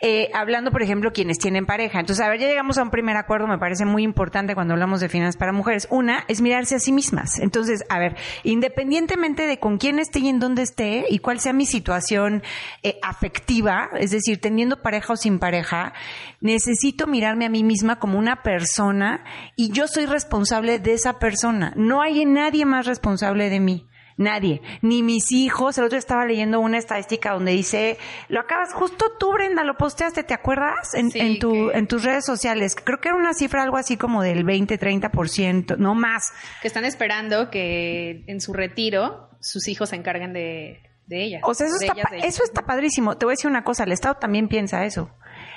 eh, 0.00 0.30
hablando, 0.32 0.70
por 0.70 0.80
ejemplo, 0.82 1.12
quienes 1.12 1.36
tienen 1.36 1.66
pareja. 1.66 2.00
Entonces, 2.00 2.24
a 2.24 2.30
ver, 2.30 2.40
ya 2.40 2.48
llegamos 2.48 2.78
a 2.78 2.82
un 2.82 2.90
primer 2.90 3.18
acuerdo, 3.18 3.48
me 3.48 3.58
parece 3.58 3.84
muy 3.84 4.02
importante 4.02 4.54
cuando 4.54 4.72
hablamos 4.72 5.00
de 5.00 5.10
finanzas 5.10 5.36
para 5.36 5.52
mujeres. 5.52 5.88
Una 5.90 6.24
es 6.26 6.40
mirarse 6.40 6.76
a 6.76 6.78
sí 6.78 6.92
mismas. 6.92 7.38
Entonces, 7.40 7.84
a 7.90 7.98
ver, 7.98 8.16
independientemente 8.44 9.46
de 9.46 9.58
con 9.58 9.76
quién 9.76 9.98
esté 9.98 10.20
y 10.20 10.30
en 10.30 10.40
dónde 10.40 10.62
esté 10.62 11.04
y 11.10 11.18
cuál 11.18 11.38
sea 11.38 11.52
mi 11.52 11.66
situación 11.66 12.42
eh, 12.82 12.98
afectiva, 13.02 13.90
es 13.98 14.10
decir, 14.10 14.40
teniendo 14.40 14.69
pareja 14.78 15.12
o 15.12 15.16
sin 15.16 15.38
pareja, 15.38 15.92
necesito 16.40 17.06
mirarme 17.06 17.46
a 17.46 17.50
mí 17.50 17.64
misma 17.64 17.98
como 17.98 18.18
una 18.18 18.42
persona 18.42 19.24
y 19.56 19.72
yo 19.72 19.86
soy 19.86 20.06
responsable 20.06 20.78
de 20.78 20.94
esa 20.94 21.18
persona. 21.18 21.72
No 21.76 22.02
hay 22.02 22.24
nadie 22.24 22.64
más 22.64 22.86
responsable 22.86 23.50
de 23.50 23.60
mí. 23.60 23.86
Nadie, 24.16 24.60
ni 24.82 25.02
mis 25.02 25.32
hijos. 25.32 25.78
El 25.78 25.84
otro 25.84 25.96
estaba 25.96 26.26
leyendo 26.26 26.60
una 26.60 26.76
estadística 26.76 27.32
donde 27.32 27.52
dice, 27.52 27.96
lo 28.28 28.40
acabas, 28.40 28.74
justo 28.74 29.12
tú, 29.18 29.32
Brenda, 29.32 29.64
lo 29.64 29.78
posteaste, 29.78 30.24
¿te 30.24 30.34
acuerdas? 30.34 30.92
En, 30.92 31.10
en, 31.14 31.38
tu, 31.38 31.70
en 31.70 31.86
tus 31.86 32.04
redes 32.04 32.26
sociales. 32.26 32.76
Creo 32.76 33.00
que 33.00 33.08
era 33.08 33.16
una 33.16 33.32
cifra 33.32 33.62
algo 33.62 33.78
así 33.78 33.96
como 33.96 34.22
del 34.22 34.44
20, 34.44 34.78
30%, 34.78 35.78
no 35.78 35.94
más. 35.94 36.34
Que 36.60 36.68
están 36.68 36.84
esperando 36.84 37.48
que 37.48 38.24
en 38.26 38.42
su 38.42 38.52
retiro 38.52 39.30
sus 39.40 39.68
hijos 39.68 39.88
se 39.88 39.96
encarguen 39.96 40.34
de, 40.34 40.82
de 41.10 41.24
ella. 41.24 41.40
O 41.42 41.52
sea, 41.52 41.66
eso, 41.66 41.76
está, 41.80 42.16
eso 42.16 42.44
está 42.44 42.62
padrísimo. 42.62 43.18
Te 43.18 43.26
voy 43.26 43.32
a 43.32 43.34
decir 43.34 43.50
una 43.50 43.64
cosa, 43.64 43.84
el 43.84 43.92
Estado 43.92 44.14
también 44.14 44.48
piensa 44.48 44.84
eso. 44.84 45.10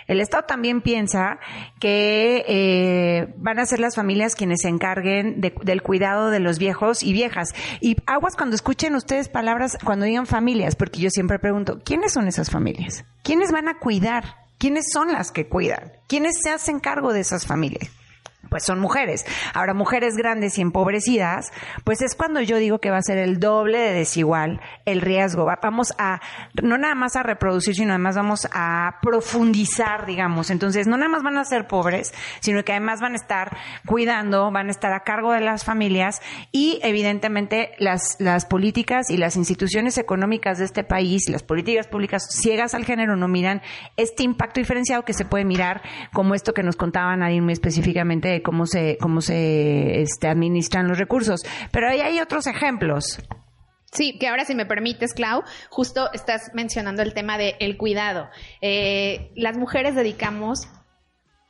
El 0.07 0.19
Estado 0.19 0.43
también 0.43 0.81
piensa 0.81 1.39
que 1.79 2.43
eh, 2.47 3.33
van 3.37 3.59
a 3.59 3.65
ser 3.65 3.79
las 3.79 3.95
familias 3.95 4.35
quienes 4.35 4.61
se 4.61 4.67
encarguen 4.67 5.39
del 5.39 5.81
cuidado 5.81 6.29
de 6.29 6.41
los 6.41 6.59
viejos 6.59 7.03
y 7.03 7.13
viejas. 7.13 7.53
Y 7.79 7.95
aguas 8.05 8.35
cuando 8.35 8.55
escuchen 8.55 8.95
ustedes 8.95 9.29
palabras, 9.29 9.77
cuando 9.85 10.05
digan 10.05 10.25
familias, 10.25 10.75
porque 10.75 10.99
yo 10.99 11.09
siempre 11.09 11.39
pregunto, 11.39 11.79
¿quiénes 11.85 12.11
son 12.11 12.27
esas 12.27 12.49
familias? 12.49 13.05
¿Quiénes 13.23 13.51
van 13.51 13.69
a 13.69 13.79
cuidar? 13.79 14.43
¿Quiénes 14.57 14.85
son 14.91 15.11
las 15.11 15.31
que 15.31 15.47
cuidan? 15.47 15.93
¿Quiénes 16.07 16.35
se 16.41 16.49
hacen 16.49 16.79
cargo 16.79 17.13
de 17.13 17.21
esas 17.21 17.45
familias? 17.45 17.89
Pues 18.53 18.65
son 18.65 18.79
mujeres. 18.79 19.25
Ahora, 19.55 19.73
mujeres 19.73 20.15
grandes 20.15 20.59
y 20.59 20.61
empobrecidas, 20.61 21.51
pues 21.83 22.03
es 22.03 22.13
cuando 22.13 22.39
yo 22.39 22.57
digo 22.57 22.77
que 22.77 22.91
va 22.91 22.97
a 22.97 23.01
ser 23.01 23.17
el 23.17 23.39
doble 23.39 23.79
de 23.79 23.93
desigual 23.93 24.61
el 24.85 25.01
riesgo. 25.01 25.47
Vamos 25.59 25.91
a, 25.97 26.21
no 26.61 26.77
nada 26.77 26.93
más 26.93 27.15
a 27.15 27.23
reproducir, 27.23 27.73
sino 27.73 27.93
además 27.93 28.15
vamos 28.15 28.47
a 28.53 28.99
profundizar, 29.01 30.05
digamos. 30.05 30.51
Entonces, 30.51 30.85
no 30.85 30.97
nada 30.97 31.09
más 31.09 31.23
van 31.23 31.35
a 31.39 31.45
ser 31.45 31.65
pobres, 31.67 32.13
sino 32.41 32.63
que 32.63 32.73
además 32.73 33.01
van 33.01 33.13
a 33.13 33.15
estar 33.15 33.57
cuidando, 33.87 34.51
van 34.51 34.67
a 34.67 34.71
estar 34.71 34.93
a 34.93 34.99
cargo 34.99 35.31
de 35.31 35.41
las 35.41 35.63
familias 35.63 36.21
y 36.51 36.79
evidentemente 36.83 37.71
las, 37.79 38.17
las 38.19 38.45
políticas 38.45 39.09
y 39.09 39.17
las 39.17 39.35
instituciones 39.35 39.97
económicas 39.97 40.59
de 40.59 40.65
este 40.65 40.83
país, 40.83 41.27
las 41.27 41.41
políticas 41.41 41.87
públicas 41.87 42.27
ciegas 42.29 42.75
al 42.75 42.85
género 42.85 43.15
no 43.15 43.27
miran 43.27 43.63
este 43.97 44.21
impacto 44.21 44.59
diferenciado 44.59 45.05
que 45.05 45.13
se 45.13 45.25
puede 45.25 45.43
mirar 45.43 45.81
como 46.13 46.35
esto 46.35 46.53
que 46.53 46.61
nos 46.61 46.75
contaba 46.75 47.17
Nadine 47.17 47.41
muy 47.41 47.53
específicamente 47.53 48.27
de 48.27 48.42
cómo 48.43 48.65
se, 48.67 48.97
cómo 48.99 49.21
se 49.21 50.01
este, 50.01 50.27
administran 50.27 50.87
los 50.87 50.99
recursos. 50.99 51.41
Pero 51.71 51.89
ahí 51.89 52.01
hay 52.01 52.19
otros 52.19 52.45
ejemplos. 52.47 53.19
Sí, 53.91 54.17
que 54.17 54.27
ahora 54.27 54.43
si 54.45 54.55
me 54.55 54.65
permites, 54.65 55.13
Clau, 55.13 55.43
justo 55.69 56.11
estás 56.13 56.51
mencionando 56.53 57.01
el 57.01 57.13
tema 57.13 57.37
del 57.37 57.55
el 57.59 57.77
cuidado. 57.77 58.29
Eh, 58.61 59.31
las 59.35 59.57
mujeres 59.57 59.95
dedicamos 59.95 60.67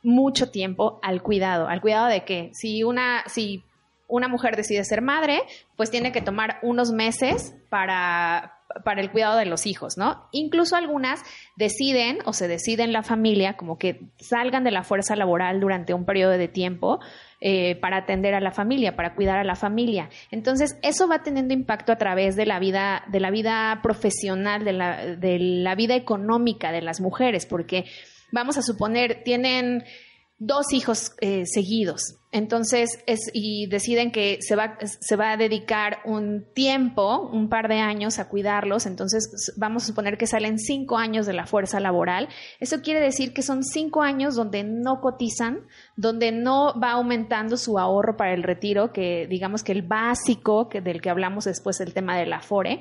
mucho 0.02 0.50
tiempo 0.50 1.00
al 1.02 1.22
cuidado. 1.22 1.68
¿Al 1.68 1.80
cuidado 1.80 2.06
de 2.06 2.24
que 2.24 2.50
Si 2.52 2.84
una, 2.84 3.24
si 3.26 3.64
una 4.08 4.28
mujer 4.28 4.56
decide 4.56 4.84
ser 4.84 5.00
madre, 5.00 5.40
pues 5.76 5.90
tiene 5.90 6.12
que 6.12 6.20
tomar 6.20 6.58
unos 6.62 6.92
meses 6.92 7.54
para, 7.70 8.60
para 8.84 9.00
el 9.00 9.10
cuidado 9.10 9.38
de 9.38 9.46
los 9.46 9.66
hijos, 9.66 9.96
¿no? 9.96 10.28
Incluso 10.32 10.76
algunas 10.76 11.22
deciden 11.56 12.18
o 12.24 12.32
se 12.32 12.48
deciden 12.48 12.92
la 12.92 13.02
familia 13.02 13.56
como 13.56 13.78
que 13.78 14.00
salgan 14.18 14.64
de 14.64 14.70
la 14.70 14.82
fuerza 14.82 15.16
laboral 15.16 15.60
durante 15.60 15.94
un 15.94 16.04
periodo 16.04 16.32
de 16.32 16.48
tiempo 16.48 17.00
eh, 17.40 17.76
para 17.76 17.98
atender 17.98 18.34
a 18.34 18.40
la 18.40 18.50
familia, 18.50 18.96
para 18.96 19.14
cuidar 19.14 19.38
a 19.38 19.44
la 19.44 19.54
familia. 19.54 20.08
Entonces, 20.30 20.78
eso 20.82 21.06
va 21.08 21.22
teniendo 21.22 21.52
impacto 21.52 21.92
a 21.92 21.96
través 21.96 22.36
de 22.36 22.46
la 22.46 22.58
vida, 22.58 23.04
de 23.08 23.20
la 23.20 23.30
vida 23.30 23.80
profesional, 23.82 24.64
de 24.64 24.72
la, 24.72 25.04
de 25.16 25.38
la 25.38 25.74
vida 25.74 25.94
económica 25.94 26.72
de 26.72 26.82
las 26.82 27.00
mujeres, 27.00 27.46
porque 27.46 27.84
vamos 28.32 28.56
a 28.56 28.62
suponer, 28.62 29.22
tienen 29.24 29.84
dos 30.46 30.72
hijos 30.72 31.12
eh, 31.20 31.44
seguidos. 31.46 32.16
Entonces, 32.30 32.98
es, 33.06 33.30
y 33.32 33.68
deciden 33.68 34.10
que 34.10 34.38
se 34.40 34.56
va, 34.56 34.76
se 34.80 35.14
va 35.14 35.32
a 35.32 35.36
dedicar 35.36 35.98
un 36.04 36.44
tiempo, 36.52 37.30
un 37.32 37.48
par 37.48 37.68
de 37.68 37.78
años 37.78 38.18
a 38.18 38.28
cuidarlos. 38.28 38.86
Entonces, 38.86 39.54
vamos 39.56 39.84
a 39.84 39.86
suponer 39.86 40.18
que 40.18 40.26
salen 40.26 40.58
cinco 40.58 40.98
años 40.98 41.26
de 41.26 41.32
la 41.32 41.46
fuerza 41.46 41.78
laboral. 41.78 42.28
Eso 42.58 42.82
quiere 42.82 43.00
decir 43.00 43.32
que 43.32 43.42
son 43.42 43.62
cinco 43.62 44.02
años 44.02 44.34
donde 44.34 44.64
no 44.64 45.00
cotizan, 45.00 45.60
donde 45.94 46.32
no 46.32 46.78
va 46.80 46.92
aumentando 46.92 47.56
su 47.56 47.78
ahorro 47.78 48.16
para 48.16 48.34
el 48.34 48.42
retiro, 48.42 48.92
que 48.92 49.28
digamos 49.28 49.62
que 49.62 49.70
el 49.70 49.82
básico 49.82 50.68
que, 50.68 50.80
del 50.80 51.00
que 51.00 51.10
hablamos 51.10 51.44
después, 51.44 51.80
el 51.80 51.94
tema 51.94 52.18
de 52.18 52.26
la 52.26 52.40
FORE. 52.40 52.80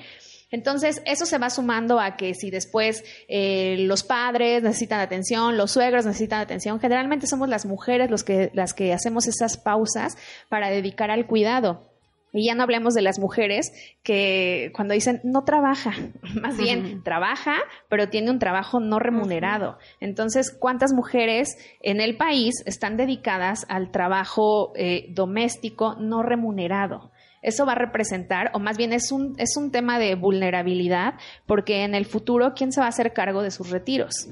Entonces, 0.53 1.01
eso 1.07 1.25
se 1.25 1.39
va 1.39 1.49
sumando 1.49 1.99
a 1.99 2.15
que 2.15 2.35
si 2.35 2.51
después 2.51 3.03
eh, 3.27 3.75
los 3.79 4.03
padres 4.03 4.61
necesitan 4.61 4.99
atención, 4.99 5.57
los 5.57 5.71
suegros 5.71 6.05
necesitan 6.05 6.41
atención, 6.41 6.79
generalmente 6.79 7.25
somos 7.25 7.49
las 7.49 7.65
mujeres 7.65 8.11
los 8.11 8.23
que, 8.23 8.51
las 8.53 8.75
que 8.75 8.93
hacemos 8.93 9.25
esas 9.25 9.57
pausas 9.57 10.15
para 10.49 10.69
dedicar 10.69 11.09
al 11.09 11.25
cuidado. 11.25 11.89
Y 12.33 12.45
ya 12.45 12.53
no 12.53 12.61
hablemos 12.61 12.93
de 12.93 13.01
las 13.01 13.17
mujeres 13.17 13.71
que 14.03 14.71
cuando 14.75 14.93
dicen 14.93 15.21
no 15.23 15.43
trabaja, 15.43 15.93
más 16.39 16.55
bien 16.55 17.01
trabaja, 17.01 17.55
pero 17.89 18.09
tiene 18.09 18.29
un 18.29 18.37
trabajo 18.37 18.79
no 18.79 18.99
remunerado. 18.99 19.79
Entonces, 19.99 20.51
¿cuántas 20.51 20.93
mujeres 20.93 21.57
en 21.81 21.99
el 21.99 22.15
país 22.15 22.61
están 22.67 22.95
dedicadas 22.95 23.65
al 23.69 23.89
trabajo 23.89 24.71
eh, 24.75 25.07
doméstico 25.09 25.95
no 25.95 26.21
remunerado? 26.21 27.11
Eso 27.43 27.65
va 27.65 27.73
a 27.73 27.75
representar, 27.75 28.49
o 28.53 28.59
más 28.59 28.77
bien 28.77 28.93
es 28.93 29.11
un, 29.11 29.35
es 29.37 29.55
un 29.57 29.71
tema 29.71 29.99
de 29.99 30.15
vulnerabilidad, 30.15 31.15
porque 31.45 31.83
en 31.83 31.93
el 31.93 32.05
futuro, 32.05 32.53
¿quién 32.55 32.71
se 32.71 32.79
va 32.79 32.87
a 32.87 32.89
hacer 32.89 33.13
cargo 33.13 33.43
de 33.43 33.51
sus 33.51 33.69
retiros? 33.69 34.27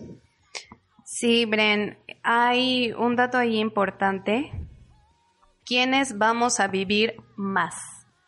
Sí, 1.03 1.45
Bren, 1.45 1.97
hay 2.23 2.93
un 2.93 3.15
dato 3.15 3.37
ahí 3.37 3.59
importante. 3.59 4.51
¿Quiénes 5.65 6.17
vamos 6.17 6.59
a 6.59 6.67
vivir 6.67 7.17
más? 7.35 7.75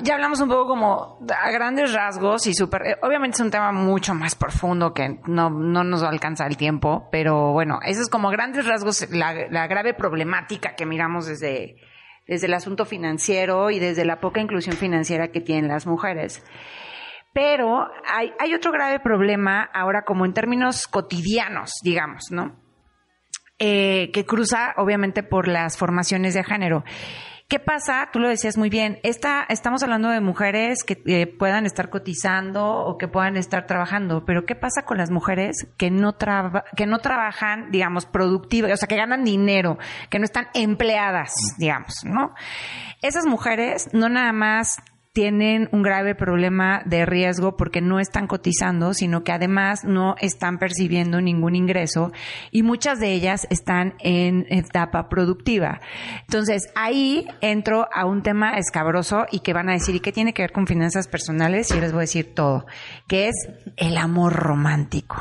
ya 0.00 0.14
hablamos 0.14 0.40
un 0.40 0.48
poco 0.48 0.66
como 0.66 1.18
a 1.28 1.50
grandes 1.50 1.92
rasgos 1.92 2.46
y 2.46 2.54
súper, 2.54 2.86
eh, 2.86 2.96
obviamente 3.02 3.34
es 3.34 3.40
un 3.40 3.50
tema 3.50 3.70
mucho 3.70 4.14
más 4.14 4.34
profundo 4.34 4.94
que 4.94 5.20
no, 5.26 5.50
no 5.50 5.84
nos 5.84 6.02
alcanza 6.02 6.46
el 6.46 6.56
tiempo, 6.56 7.08
pero 7.12 7.52
bueno, 7.52 7.80
eso 7.84 8.00
es 8.00 8.08
como 8.08 8.30
grandes 8.30 8.64
rasgos 8.64 9.10
la, 9.10 9.48
la 9.50 9.66
grave 9.66 9.92
problemática 9.92 10.74
que 10.74 10.86
miramos 10.86 11.26
desde, 11.26 11.76
desde 12.26 12.46
el 12.46 12.54
asunto 12.54 12.86
financiero 12.86 13.70
y 13.70 13.78
desde 13.78 14.06
la 14.06 14.20
poca 14.20 14.40
inclusión 14.40 14.76
financiera 14.76 15.28
que 15.28 15.42
tienen 15.42 15.68
las 15.68 15.86
mujeres. 15.86 16.42
Pero 17.34 17.88
hay, 18.06 18.32
hay 18.38 18.54
otro 18.54 18.72
grave 18.72 19.00
problema 19.00 19.68
ahora 19.74 20.04
como 20.06 20.24
en 20.24 20.32
términos 20.32 20.86
cotidianos, 20.86 21.72
digamos, 21.82 22.30
¿no? 22.30 22.67
Eh, 23.60 24.10
que 24.12 24.24
cruza 24.24 24.72
obviamente 24.76 25.24
por 25.24 25.48
las 25.48 25.76
formaciones 25.76 26.34
de 26.34 26.44
género. 26.44 26.84
¿Qué 27.48 27.58
pasa? 27.58 28.10
Tú 28.12 28.18
lo 28.18 28.28
decías 28.28 28.58
muy 28.58 28.68
bien. 28.68 29.00
Esta, 29.02 29.46
estamos 29.48 29.82
hablando 29.82 30.10
de 30.10 30.20
mujeres 30.20 30.84
que 30.84 31.02
eh, 31.06 31.26
puedan 31.26 31.64
estar 31.64 31.88
cotizando 31.88 32.64
o 32.64 32.98
que 32.98 33.08
puedan 33.08 33.38
estar 33.38 33.66
trabajando, 33.66 34.24
pero 34.26 34.44
¿qué 34.44 34.54
pasa 34.54 34.82
con 34.82 34.98
las 34.98 35.10
mujeres 35.10 35.66
que 35.78 35.90
no, 35.90 36.16
que 36.76 36.86
no 36.86 36.98
trabajan, 36.98 37.70
digamos, 37.70 38.04
productivas, 38.04 38.70
o 38.70 38.76
sea, 38.76 38.86
que 38.86 38.96
ganan 38.96 39.24
dinero, 39.24 39.78
que 40.10 40.18
no 40.18 40.26
están 40.26 40.48
empleadas, 40.52 41.32
digamos, 41.56 42.04
¿no? 42.04 42.34
Esas 43.00 43.24
mujeres 43.24 43.88
no 43.94 44.10
nada 44.10 44.32
más 44.32 44.82
tienen 45.18 45.68
un 45.72 45.82
grave 45.82 46.14
problema 46.14 46.80
de 46.84 47.04
riesgo 47.04 47.56
porque 47.56 47.80
no 47.80 47.98
están 47.98 48.28
cotizando, 48.28 48.94
sino 48.94 49.24
que 49.24 49.32
además 49.32 49.82
no 49.82 50.14
están 50.20 50.58
percibiendo 50.58 51.20
ningún 51.20 51.56
ingreso 51.56 52.12
y 52.52 52.62
muchas 52.62 53.00
de 53.00 53.14
ellas 53.14 53.44
están 53.50 53.94
en 53.98 54.46
etapa 54.48 55.08
productiva. 55.08 55.80
Entonces, 56.20 56.70
ahí 56.76 57.26
entro 57.40 57.88
a 57.92 58.06
un 58.06 58.22
tema 58.22 58.58
escabroso 58.58 59.26
y 59.32 59.40
que 59.40 59.52
van 59.52 59.68
a 59.70 59.72
decir, 59.72 59.96
¿y 59.96 60.00
qué 60.00 60.12
tiene 60.12 60.32
que 60.32 60.42
ver 60.42 60.52
con 60.52 60.68
finanzas 60.68 61.08
personales? 61.08 61.68
Y 61.72 61.74
yo 61.74 61.80
les 61.80 61.90
voy 61.90 61.98
a 61.98 62.02
decir 62.02 62.32
todo, 62.32 62.66
que 63.08 63.26
es 63.26 63.34
el 63.76 63.96
amor 63.96 64.34
romántico. 64.34 65.20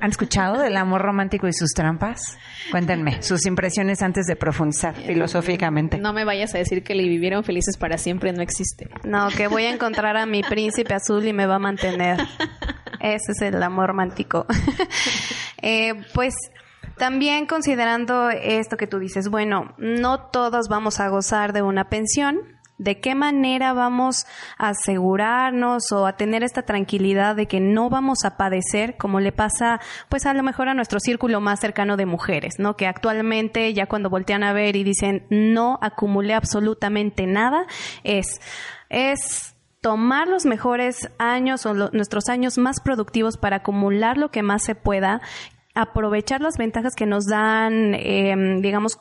¿Han 0.00 0.10
escuchado 0.10 0.58
del 0.58 0.76
amor 0.76 1.02
romántico 1.02 1.46
y 1.48 1.52
sus 1.52 1.70
trampas? 1.72 2.38
Cuéntenme 2.70 3.22
sus 3.22 3.44
impresiones 3.46 4.02
antes 4.02 4.26
de 4.26 4.34
profundizar 4.34 4.94
filosóficamente. 4.94 5.98
No 5.98 6.12
me 6.12 6.24
vayas 6.24 6.54
a 6.54 6.58
decir 6.58 6.82
que 6.82 6.94
le 6.94 7.02
vivieron 7.04 7.44
felices 7.44 7.76
para 7.76 7.98
siempre, 7.98 8.32
no 8.32 8.42
existe. 8.42 8.88
No, 9.04 9.28
que 9.28 9.48
voy 9.48 9.64
a 9.64 9.70
encontrar 9.70 10.16
a 10.16 10.24
mi 10.24 10.42
príncipe 10.42 10.94
azul 10.94 11.26
y 11.26 11.32
me 11.32 11.46
va 11.46 11.56
a 11.56 11.58
mantener. 11.58 12.18
Ese 13.00 13.32
es 13.32 13.42
el 13.42 13.62
amor 13.62 13.88
romántico. 13.88 14.46
eh, 15.62 15.92
pues 16.14 16.34
también 16.96 17.46
considerando 17.46 18.30
esto 18.30 18.76
que 18.76 18.86
tú 18.86 18.98
dices, 18.98 19.28
bueno, 19.28 19.74
no 19.76 20.30
todos 20.30 20.68
vamos 20.68 20.98
a 21.00 21.08
gozar 21.08 21.52
de 21.52 21.60
una 21.60 21.90
pensión, 21.90 22.38
de 22.78 23.00
qué 23.00 23.14
manera 23.14 23.72
vamos 23.72 24.26
a 24.58 24.70
asegurarnos 24.70 25.92
o 25.92 26.06
a 26.06 26.16
tener 26.16 26.42
esta 26.42 26.62
tranquilidad 26.62 27.36
de 27.36 27.46
que 27.46 27.60
no 27.60 27.88
vamos 27.88 28.24
a 28.24 28.36
padecer 28.36 28.96
como 28.96 29.20
le 29.20 29.32
pasa 29.32 29.80
pues 30.08 30.26
a 30.26 30.34
lo 30.34 30.42
mejor 30.42 30.68
a 30.68 30.74
nuestro 30.74 31.00
círculo 31.00 31.40
más 31.40 31.60
cercano 31.60 31.96
de 31.96 32.06
mujeres, 32.06 32.54
¿no? 32.58 32.76
Que 32.76 32.86
actualmente 32.86 33.72
ya 33.72 33.86
cuando 33.86 34.10
voltean 34.10 34.42
a 34.42 34.52
ver 34.52 34.76
y 34.76 34.84
dicen 34.84 35.26
no 35.30 35.78
acumulé 35.80 36.34
absolutamente 36.34 37.26
nada, 37.26 37.66
es, 38.04 38.40
es 38.88 39.56
tomar 39.80 40.28
los 40.28 40.44
mejores 40.46 41.10
años 41.18 41.64
o 41.64 41.72
nuestros 41.74 42.28
años 42.28 42.58
más 42.58 42.80
productivos 42.80 43.36
para 43.36 43.56
acumular 43.56 44.18
lo 44.18 44.30
que 44.30 44.42
más 44.42 44.64
se 44.64 44.74
pueda, 44.74 45.20
aprovechar 45.74 46.40
las 46.40 46.56
ventajas 46.58 46.94
que 46.96 47.06
nos 47.06 47.26
dan, 47.26 47.94
eh, 47.94 48.34
digamos, 48.60 48.98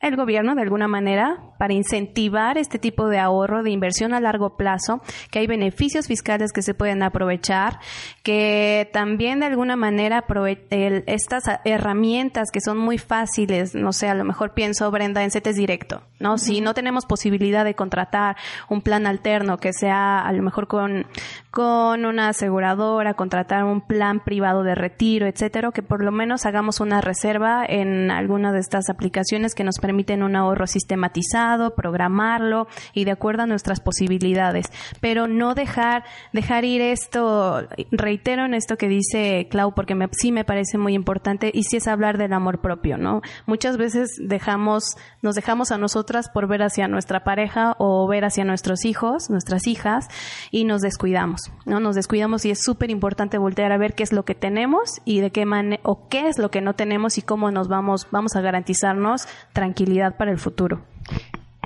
el 0.00 0.14
gobierno 0.14 0.54
de 0.54 0.62
alguna 0.62 0.88
manera 0.88 1.38
para 1.58 1.72
incentivar 1.72 2.58
este 2.58 2.78
tipo 2.78 3.08
de 3.08 3.18
ahorro, 3.18 3.62
de 3.62 3.70
inversión 3.70 4.12
a 4.12 4.20
largo 4.20 4.56
plazo, 4.56 5.00
que 5.30 5.38
hay 5.38 5.46
beneficios 5.46 6.06
fiscales 6.06 6.52
que 6.52 6.60
se 6.60 6.74
pueden 6.74 7.02
aprovechar, 7.02 7.80
que 8.22 8.90
también 8.92 9.40
de 9.40 9.46
alguna 9.46 9.74
manera 9.74 10.24
estas 10.70 11.44
herramientas 11.64 12.50
que 12.52 12.60
son 12.60 12.76
muy 12.76 12.98
fáciles, 12.98 13.74
no 13.74 13.92
sé, 13.92 14.08
a 14.08 14.14
lo 14.14 14.24
mejor 14.24 14.52
pienso, 14.52 14.90
Brenda, 14.90 15.24
en 15.24 15.30
CETES 15.30 15.56
directo, 15.56 16.02
¿no? 16.20 16.36
Si 16.36 16.60
no 16.60 16.74
tenemos 16.74 17.06
posibilidad 17.06 17.64
de 17.64 17.74
contratar 17.74 18.36
un 18.68 18.82
plan 18.82 19.06
alterno 19.06 19.56
que 19.56 19.72
sea 19.72 20.20
a 20.20 20.32
lo 20.32 20.42
mejor 20.42 20.66
con, 20.66 21.06
con 21.50 22.04
una 22.04 22.28
aseguradora, 22.28 23.14
contratar 23.14 23.64
un 23.64 23.80
plan 23.80 24.22
privado 24.22 24.62
de 24.62 24.74
retiro, 24.74 25.26
etcétera, 25.26 25.70
que 25.72 25.82
por 25.82 26.04
lo 26.04 26.12
menos 26.12 26.44
hagamos 26.44 26.80
una 26.80 27.00
reserva 27.00 27.64
en 27.66 28.10
alguna 28.10 28.52
de 28.52 28.60
estas 28.60 28.90
aplicaciones 28.90 29.54
que 29.54 29.64
nos 29.64 29.78
permiten 29.86 30.24
un 30.24 30.34
ahorro 30.34 30.66
sistematizado, 30.66 31.76
programarlo 31.76 32.66
y 32.92 33.04
de 33.04 33.12
acuerdo 33.12 33.44
a 33.44 33.46
nuestras 33.46 33.78
posibilidades, 33.78 34.66
pero 35.00 35.28
no 35.28 35.54
dejar 35.54 36.02
dejar 36.32 36.64
ir 36.64 36.80
esto, 36.80 37.62
reitero 37.92 38.46
en 38.46 38.54
esto 38.54 38.76
que 38.76 38.88
dice 38.88 39.46
Clau 39.48 39.74
porque 39.76 39.94
me, 39.94 40.08
sí 40.10 40.32
me 40.32 40.44
parece 40.44 40.76
muy 40.76 40.94
importante 40.94 41.52
y 41.54 41.62
sí 41.62 41.76
es 41.76 41.86
hablar 41.86 42.18
del 42.18 42.32
amor 42.32 42.60
propio, 42.60 42.98
¿no? 42.98 43.22
Muchas 43.46 43.76
veces 43.76 44.10
dejamos 44.20 44.96
nos 45.22 45.36
dejamos 45.36 45.70
a 45.70 45.78
nosotras 45.78 46.30
por 46.30 46.48
ver 46.48 46.64
hacia 46.64 46.88
nuestra 46.88 47.22
pareja 47.22 47.76
o 47.78 48.08
ver 48.08 48.24
hacia 48.24 48.44
nuestros 48.44 48.84
hijos, 48.84 49.30
nuestras 49.30 49.68
hijas 49.68 50.08
y 50.50 50.64
nos 50.64 50.80
descuidamos, 50.82 51.52
¿no? 51.64 51.78
Nos 51.78 51.94
descuidamos 51.94 52.44
y 52.44 52.50
es 52.50 52.60
súper 52.60 52.90
importante 52.90 53.38
voltear 53.38 53.70
a 53.70 53.78
ver 53.78 53.94
qué 53.94 54.02
es 54.02 54.12
lo 54.12 54.24
que 54.24 54.34
tenemos 54.34 55.00
y 55.04 55.20
de 55.20 55.30
qué 55.30 55.46
manera 55.46 55.80
o 55.84 56.08
qué 56.08 56.26
es 56.26 56.38
lo 56.38 56.50
que 56.50 56.60
no 56.60 56.74
tenemos 56.74 57.18
y 57.18 57.22
cómo 57.22 57.52
nos 57.52 57.68
vamos 57.68 58.08
vamos 58.10 58.34
a 58.34 58.40
garantizarnos 58.40 59.28
tranquilidad 59.52 59.75
tranquilidad 59.76 60.16
para 60.16 60.30
el 60.30 60.38
futuro. 60.38 60.82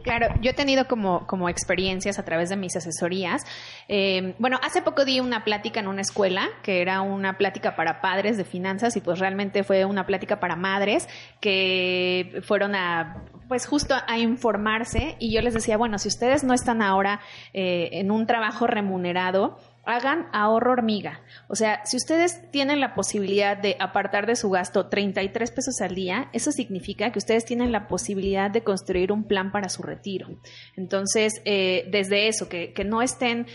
Claro, 0.02 0.29
yo 0.40 0.50
he 0.50 0.55
tenido 0.55 0.87
como, 0.87 1.26
como 1.26 1.49
experiencias 1.49 2.19
a 2.19 2.25
través 2.25 2.49
de 2.49 2.57
mis 2.57 2.75
asesorías. 2.75 3.43
Eh, 3.87 4.35
bueno, 4.38 4.59
hace 4.62 4.81
poco 4.81 5.05
di 5.05 5.21
una 5.21 5.45
plática 5.45 5.79
en 5.79 5.88
una 5.88 6.00
escuela, 6.00 6.49
que 6.62 6.81
era 6.81 7.02
una 7.02 7.37
plática 7.37 7.76
para 7.76 8.00
padres 8.00 8.38
de 8.38 8.45
finanzas 8.45 8.97
y 8.97 9.00
pues 9.00 9.19
realmente 9.19 9.62
fue 9.62 9.85
una 9.85 10.07
plática 10.07 10.40
para 10.40 10.57
madres 10.57 11.07
que 11.40 12.40
fueron 12.45 12.75
a 12.75 13.25
pues 13.47 13.67
justo 13.67 13.97
a 14.07 14.19
informarse 14.19 15.17
y 15.19 15.35
yo 15.35 15.43
les 15.43 15.55
decía, 15.55 15.76
bueno, 15.76 15.99
si 15.99 16.07
ustedes 16.07 16.45
no 16.45 16.55
están 16.55 16.83
ahora 16.83 17.21
eh, 17.52 17.90
en 17.95 18.12
un 18.12 18.25
trabajo 18.26 18.69
remunerado, 18.69 19.59
hagan 19.85 20.29
ahorro 20.33 20.73
hormiga. 20.73 21.21
O 21.49 21.57
sea, 21.57 21.85
si 21.85 21.97
ustedes 21.97 22.51
tienen 22.51 22.81
la 22.81 22.95
posibilidad 22.95 23.57
de 23.57 23.77
apartar 23.81 24.27
de 24.27 24.37
su 24.37 24.51
gasto 24.51 24.89
33 24.89 25.51
pesos 25.51 25.81
al 25.81 25.95
día, 25.95 26.29
eso 26.33 26.53
significa 26.53 27.11
que 27.13 27.19
ustedes 27.19 27.45
tienen 27.45 27.73
la 27.73 27.89
posibilidad 27.89 28.51
de 28.51 28.63
construir 28.63 29.13
un 29.13 29.25
plan 29.25 29.53
para 29.53 29.69
su 29.69 29.83
retiro. 29.83 30.29
Entonces, 30.77 31.41
eh, 31.45 31.89
desde 31.91 32.29
eso, 32.29 32.49
que, 32.49 32.73
que 32.73 32.85
no 32.85 33.03
estén 33.03 33.47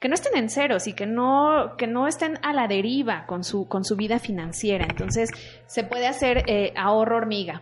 que 0.00 0.08
no 0.08 0.14
estén 0.14 0.34
en 0.34 0.48
ceros 0.48 0.86
y 0.86 0.94
que 0.94 1.04
no, 1.04 1.74
que 1.76 1.86
no 1.86 2.08
estén 2.08 2.38
a 2.42 2.54
la 2.54 2.66
deriva 2.66 3.26
con 3.26 3.44
su, 3.44 3.68
con 3.68 3.84
su 3.84 3.96
vida 3.96 4.18
financiera. 4.18 4.86
Entonces, 4.88 5.28
se 5.66 5.84
puede 5.84 6.06
hacer 6.06 6.44
eh, 6.46 6.72
ahorro 6.74 7.18
hormiga. 7.18 7.60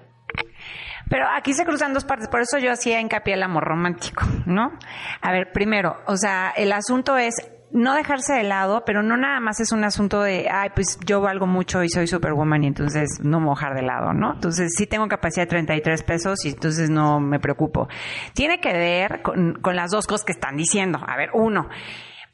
Pero 1.10 1.26
aquí 1.36 1.52
se 1.52 1.64
cruzan 1.64 1.94
dos 1.94 2.04
partes, 2.04 2.28
por 2.28 2.40
eso 2.40 2.58
yo 2.58 2.70
hacía 2.70 3.00
hincapié 3.00 3.34
el 3.34 3.42
amor 3.42 3.64
romántico, 3.64 4.24
¿no? 4.46 4.78
A 5.20 5.32
ver, 5.32 5.52
primero, 5.52 5.96
o 6.06 6.16
sea, 6.16 6.52
el 6.56 6.70
asunto 6.70 7.16
es 7.16 7.34
no 7.70 7.94
dejarse 7.94 8.32
de 8.34 8.44
lado, 8.44 8.84
pero 8.84 9.02
no 9.02 9.16
nada 9.16 9.40
más 9.40 9.60
es 9.60 9.72
un 9.72 9.84
asunto 9.84 10.22
de, 10.22 10.48
ay, 10.50 10.70
pues 10.74 10.98
yo 11.04 11.20
valgo 11.20 11.46
mucho 11.46 11.82
y 11.82 11.88
soy 11.88 12.06
superwoman 12.06 12.64
y 12.64 12.68
entonces 12.68 13.20
no 13.22 13.40
mojar 13.40 13.74
de 13.74 13.82
lado, 13.82 14.12
¿no? 14.12 14.34
Entonces 14.34 14.72
sí 14.76 14.86
tengo 14.86 15.06
capacidad 15.08 15.44
de 15.44 15.50
33 15.50 16.02
pesos 16.02 16.44
y 16.44 16.50
entonces 16.50 16.90
no 16.90 17.20
me 17.20 17.40
preocupo. 17.40 17.88
Tiene 18.34 18.60
que 18.60 18.72
ver 18.72 19.22
con, 19.22 19.54
con 19.60 19.76
las 19.76 19.90
dos 19.90 20.06
cosas 20.06 20.24
que 20.24 20.32
están 20.32 20.56
diciendo. 20.56 20.98
A 21.06 21.16
ver, 21.16 21.30
uno, 21.34 21.68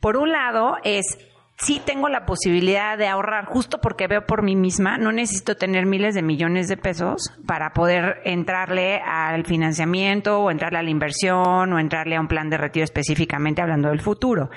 por 0.00 0.16
un 0.16 0.30
lado 0.30 0.76
es 0.84 1.18
sí 1.56 1.80
tengo 1.84 2.08
la 2.08 2.26
posibilidad 2.26 2.98
de 2.98 3.06
ahorrar 3.06 3.46
justo 3.46 3.80
porque 3.80 4.06
veo 4.06 4.26
por 4.26 4.42
mí 4.42 4.56
misma, 4.56 4.98
no 4.98 5.12
necesito 5.12 5.56
tener 5.56 5.86
miles 5.86 6.14
de 6.14 6.22
millones 6.22 6.68
de 6.68 6.76
pesos 6.76 7.32
para 7.46 7.72
poder 7.72 8.20
entrarle 8.24 9.00
al 9.00 9.44
financiamiento 9.44 10.40
o 10.40 10.50
entrarle 10.50 10.78
a 10.78 10.82
la 10.82 10.90
inversión 10.90 11.72
o 11.72 11.78
entrarle 11.78 12.16
a 12.16 12.20
un 12.20 12.28
plan 12.28 12.50
de 12.50 12.58
retiro 12.58 12.84
específicamente 12.84 13.62
hablando 13.62 13.88
del 13.88 14.00
futuro. 14.00 14.50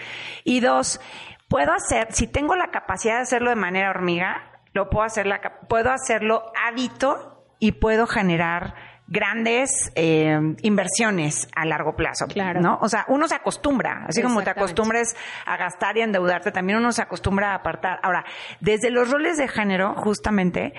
Y 0.44 0.60
dos, 0.60 1.00
puedo 1.48 1.72
hacer, 1.72 2.08
si 2.12 2.28
tengo 2.28 2.56
la 2.56 2.72
capacidad 2.72 3.16
de 3.16 3.22
hacerlo 3.22 3.50
de 3.52 3.56
manera 3.56 3.90
hormiga, 3.90 4.62
lo 4.74 4.90
puedo 4.90 5.06
hacer, 5.06 5.28
puedo 5.70 5.92
hacerlo 5.92 6.52
hábito 6.68 7.46
y 7.60 7.74
puedo 7.74 8.08
generar 8.08 8.76
grandes 9.08 9.92
eh, 9.96 10.38
inversiones 10.62 11.48
a 11.56 11.66
largo 11.66 11.96
plazo. 11.96 12.28
Claro. 12.28 12.62
¿no? 12.62 12.78
O 12.82 12.90
sea, 12.90 13.06
uno 13.08 13.28
se 13.28 13.36
acostumbra, 13.36 14.06
así 14.08 14.22
como 14.22 14.44
te 14.44 14.50
acostumbres 14.50 15.16
a 15.46 15.58
gastar 15.58 15.98
y 15.98 16.02
endeudarte, 16.02 16.52
también 16.52 16.80
uno 16.80 16.92
se 16.92 17.02
acostumbra 17.02 17.52
a 17.52 17.56
apartar. 17.56 18.00
Ahora, 18.04 18.26
desde 18.60 18.90
los 18.92 19.10
roles 19.10 19.38
de 19.38 19.48
género, 19.48 19.96
justamente, 19.96 20.74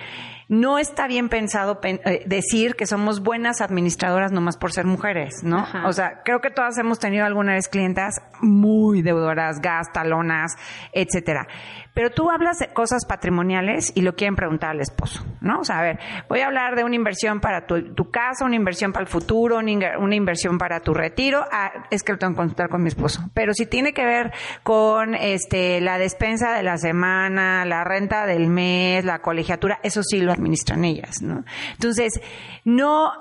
no 0.49 0.79
está 0.79 1.07
bien 1.07 1.29
pensado 1.29 1.79
eh, 1.83 2.23
decir 2.27 2.75
que 2.75 2.87
somos 2.87 3.23
buenas 3.23 3.61
administradoras 3.61 4.33
nomás 4.33 4.57
por 4.57 4.73
ser 4.73 4.87
mujeres, 4.87 5.43
¿no? 5.43 5.67
O 5.85 5.93
sea, 5.93 6.23
creo 6.25 6.41
que 6.41 6.51
todas 6.51 6.79
hemos 6.79 6.99
tenido 6.99 7.27
alguna 7.27 7.53
vez 7.53 7.69
clientas 7.69 8.23
muy 8.41 9.03
deudoras, 9.03 9.61
gastalonas, 9.61 10.57
etcétera. 10.93 11.47
Pero 11.93 12.11
tú 12.11 12.31
hablas 12.31 12.59
de 12.59 12.69
cosas 12.69 13.05
patrimoniales 13.05 13.93
y 13.95 14.03
lo 14.03 14.15
quieren 14.15 14.37
preguntar 14.37 14.71
al 14.71 14.81
esposo, 14.81 15.27
¿no? 15.41 15.61
O 15.61 15.65
sea, 15.65 15.81
a 15.81 15.83
ver, 15.83 15.99
voy 16.29 16.41
a 16.41 16.47
hablar 16.47 16.77
de 16.77 16.85
una 16.85 16.95
inversión 16.95 17.41
para 17.41 17.67
tu, 17.67 17.93
tu 17.95 18.11
una 18.41 18.57
inversión 18.57 18.93
para 18.93 19.05
el 19.05 19.09
futuro, 19.09 19.59
una, 19.59 20.15
inversión 20.15 20.59
para 20.59 20.81
tu 20.81 20.95
retiro. 20.95 21.45
Ah, 21.51 21.87
es 21.91 22.03
que 22.03 22.13
lo 22.13 22.19
tengo 22.19 22.33
que 22.33 22.39
consultar 22.39 22.69
con 22.69 22.83
mi 22.83 22.89
esposo. 22.89 23.23
Pero 23.35 23.53
si 23.55 23.67
tiene 23.67 23.93
que 23.93 24.05
ver 24.05 24.33
con 24.63 25.15
este 25.15 25.81
la 25.81 25.99
despensa 25.99 26.53
de 26.53 26.63
la 26.63 26.77
semana, 26.77 27.65
la 27.65 27.85
renta 27.85 28.27
del 28.27 28.49
mes, 28.49 29.05
la 29.05 29.21
colegiatura, 29.21 29.81
eso 29.83 30.03
sí 30.03 30.21
lo 30.21 30.33
administran 30.33 30.85
ellas, 30.85 31.23
¿no? 31.23 31.45
Entonces, 31.73 32.21
no, 32.65 33.13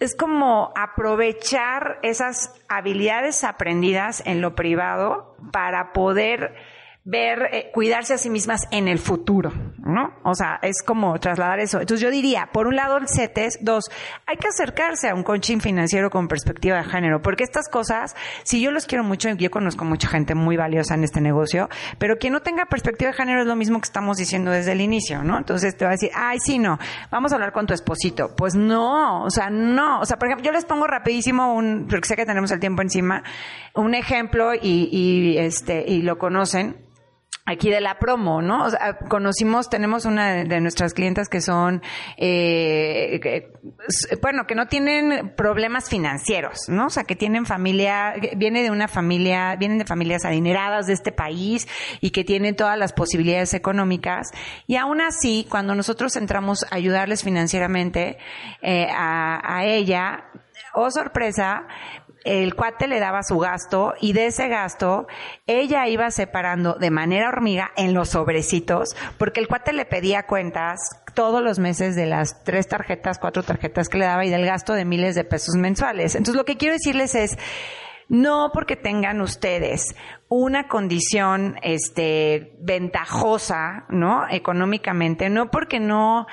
es 0.00 0.16
como 0.16 0.72
aprovechar 0.76 1.98
esas 2.02 2.54
habilidades 2.68 3.44
aprendidas 3.44 4.22
en 4.26 4.40
lo 4.40 4.54
privado 4.54 5.36
para 5.52 5.92
poder 5.92 6.54
ver, 7.04 7.48
eh, 7.52 7.70
cuidarse 7.74 8.14
a 8.14 8.18
sí 8.18 8.30
mismas 8.30 8.68
en 8.70 8.86
el 8.86 9.00
futuro, 9.00 9.52
¿no? 9.78 10.14
O 10.22 10.34
sea, 10.34 10.60
es 10.62 10.82
como 10.84 11.18
trasladar 11.18 11.58
eso. 11.58 11.80
Entonces 11.80 12.00
yo 12.00 12.12
diría, 12.12 12.50
por 12.52 12.68
un 12.68 12.76
lado 12.76 12.96
el 12.96 13.08
CETES, 13.08 13.58
dos, 13.62 13.90
hay 14.26 14.36
que 14.36 14.46
acercarse 14.46 15.08
a 15.08 15.14
un 15.14 15.24
coaching 15.24 15.58
financiero 15.58 16.10
con 16.10 16.28
perspectiva 16.28 16.76
de 16.76 16.84
género, 16.84 17.20
porque 17.20 17.42
estas 17.42 17.68
cosas, 17.68 18.14
si 18.44 18.62
yo 18.62 18.70
los 18.70 18.86
quiero 18.86 19.02
mucho, 19.02 19.28
yo 19.30 19.50
conozco 19.50 19.84
mucha 19.84 20.08
gente 20.08 20.36
muy 20.36 20.56
valiosa 20.56 20.94
en 20.94 21.02
este 21.02 21.20
negocio, 21.20 21.68
pero 21.98 22.18
quien 22.18 22.34
no 22.34 22.40
tenga 22.40 22.66
perspectiva 22.66 23.10
de 23.10 23.16
género 23.16 23.40
es 23.40 23.48
lo 23.48 23.56
mismo 23.56 23.80
que 23.80 23.86
estamos 23.86 24.16
diciendo 24.16 24.52
desde 24.52 24.70
el 24.70 24.80
inicio, 24.80 25.24
¿no? 25.24 25.38
Entonces 25.38 25.76
te 25.76 25.84
va 25.84 25.90
a 25.90 25.94
decir, 25.94 26.10
ay, 26.14 26.38
sí, 26.38 26.60
no, 26.60 26.78
vamos 27.10 27.32
a 27.32 27.34
hablar 27.34 27.52
con 27.52 27.66
tu 27.66 27.74
esposito. 27.74 28.36
Pues 28.36 28.54
no, 28.54 29.24
o 29.24 29.30
sea, 29.30 29.50
no. 29.50 30.00
O 30.00 30.04
sea, 30.04 30.18
por 30.18 30.28
ejemplo, 30.28 30.46
yo 30.46 30.52
les 30.52 30.64
pongo 30.64 30.86
rapidísimo 30.86 31.54
un, 31.54 31.88
porque 31.90 32.06
sé 32.06 32.14
que 32.14 32.26
tenemos 32.26 32.52
el 32.52 32.60
tiempo 32.60 32.80
encima, 32.80 33.24
un 33.74 33.94
ejemplo 33.94 34.54
y, 34.54 34.88
y 34.92 35.38
este, 35.38 35.84
y 35.84 36.02
lo 36.02 36.16
conocen 36.16 36.76
aquí 37.44 37.70
de 37.70 37.80
la 37.80 37.98
promo, 37.98 38.40
¿no? 38.40 38.64
O 38.64 38.70
sea, 38.70 38.98
conocimos, 39.08 39.68
tenemos 39.68 40.04
una 40.04 40.44
de 40.44 40.60
nuestras 40.60 40.94
clientas 40.94 41.28
que 41.28 41.40
son, 41.40 41.82
eh, 42.16 43.50
bueno, 44.20 44.46
que 44.46 44.54
no 44.54 44.66
tienen 44.66 45.34
problemas 45.34 45.88
financieros, 45.88 46.68
¿no? 46.68 46.86
O 46.86 46.90
sea, 46.90 47.02
que 47.02 47.16
tienen 47.16 47.44
familia, 47.44 48.14
viene 48.36 48.62
de 48.62 48.70
una 48.70 48.86
familia, 48.86 49.56
vienen 49.56 49.78
de 49.78 49.84
familias 49.84 50.24
adineradas 50.24 50.86
de 50.86 50.92
este 50.92 51.10
país 51.10 51.66
y 52.00 52.10
que 52.10 52.22
tienen 52.22 52.54
todas 52.54 52.78
las 52.78 52.92
posibilidades 52.92 53.54
económicas. 53.54 54.30
Y 54.68 54.76
aún 54.76 55.00
así, 55.00 55.46
cuando 55.48 55.74
nosotros 55.74 56.14
entramos 56.16 56.64
a 56.70 56.76
ayudarles 56.76 57.24
financieramente 57.24 58.18
eh, 58.62 58.86
a 58.88 59.64
ella, 59.64 60.24
oh 60.74 60.90
sorpresa, 60.90 61.66
el 62.24 62.54
cuate 62.54 62.86
le 62.86 63.00
daba 63.00 63.22
su 63.22 63.38
gasto 63.38 63.94
y 64.00 64.12
de 64.12 64.26
ese 64.26 64.48
gasto 64.48 65.06
ella 65.46 65.88
iba 65.88 66.10
separando 66.10 66.74
de 66.74 66.90
manera 66.90 67.28
hormiga 67.28 67.70
en 67.76 67.94
los 67.94 68.10
sobrecitos 68.10 68.96
porque 69.18 69.40
el 69.40 69.48
cuate 69.48 69.72
le 69.72 69.84
pedía 69.84 70.24
cuentas 70.26 70.78
todos 71.14 71.42
los 71.42 71.58
meses 71.58 71.94
de 71.94 72.06
las 72.06 72.42
tres 72.44 72.68
tarjetas, 72.68 73.18
cuatro 73.18 73.42
tarjetas 73.42 73.88
que 73.88 73.98
le 73.98 74.06
daba 74.06 74.24
y 74.24 74.30
del 74.30 74.46
gasto 74.46 74.72
de 74.74 74.84
miles 74.84 75.14
de 75.14 75.24
pesos 75.24 75.56
mensuales. 75.56 76.14
Entonces 76.14 76.36
lo 76.36 76.44
que 76.44 76.56
quiero 76.56 76.74
decirles 76.74 77.14
es, 77.14 77.36
no 78.08 78.50
porque 78.52 78.76
tengan 78.76 79.20
ustedes 79.20 79.94
una 80.28 80.68
condición 80.68 81.56
este 81.62 82.56
ventajosa, 82.60 83.86
¿no? 83.88 84.26
económicamente, 84.30 85.30
no 85.30 85.50
porque 85.50 85.80
no 85.80 86.26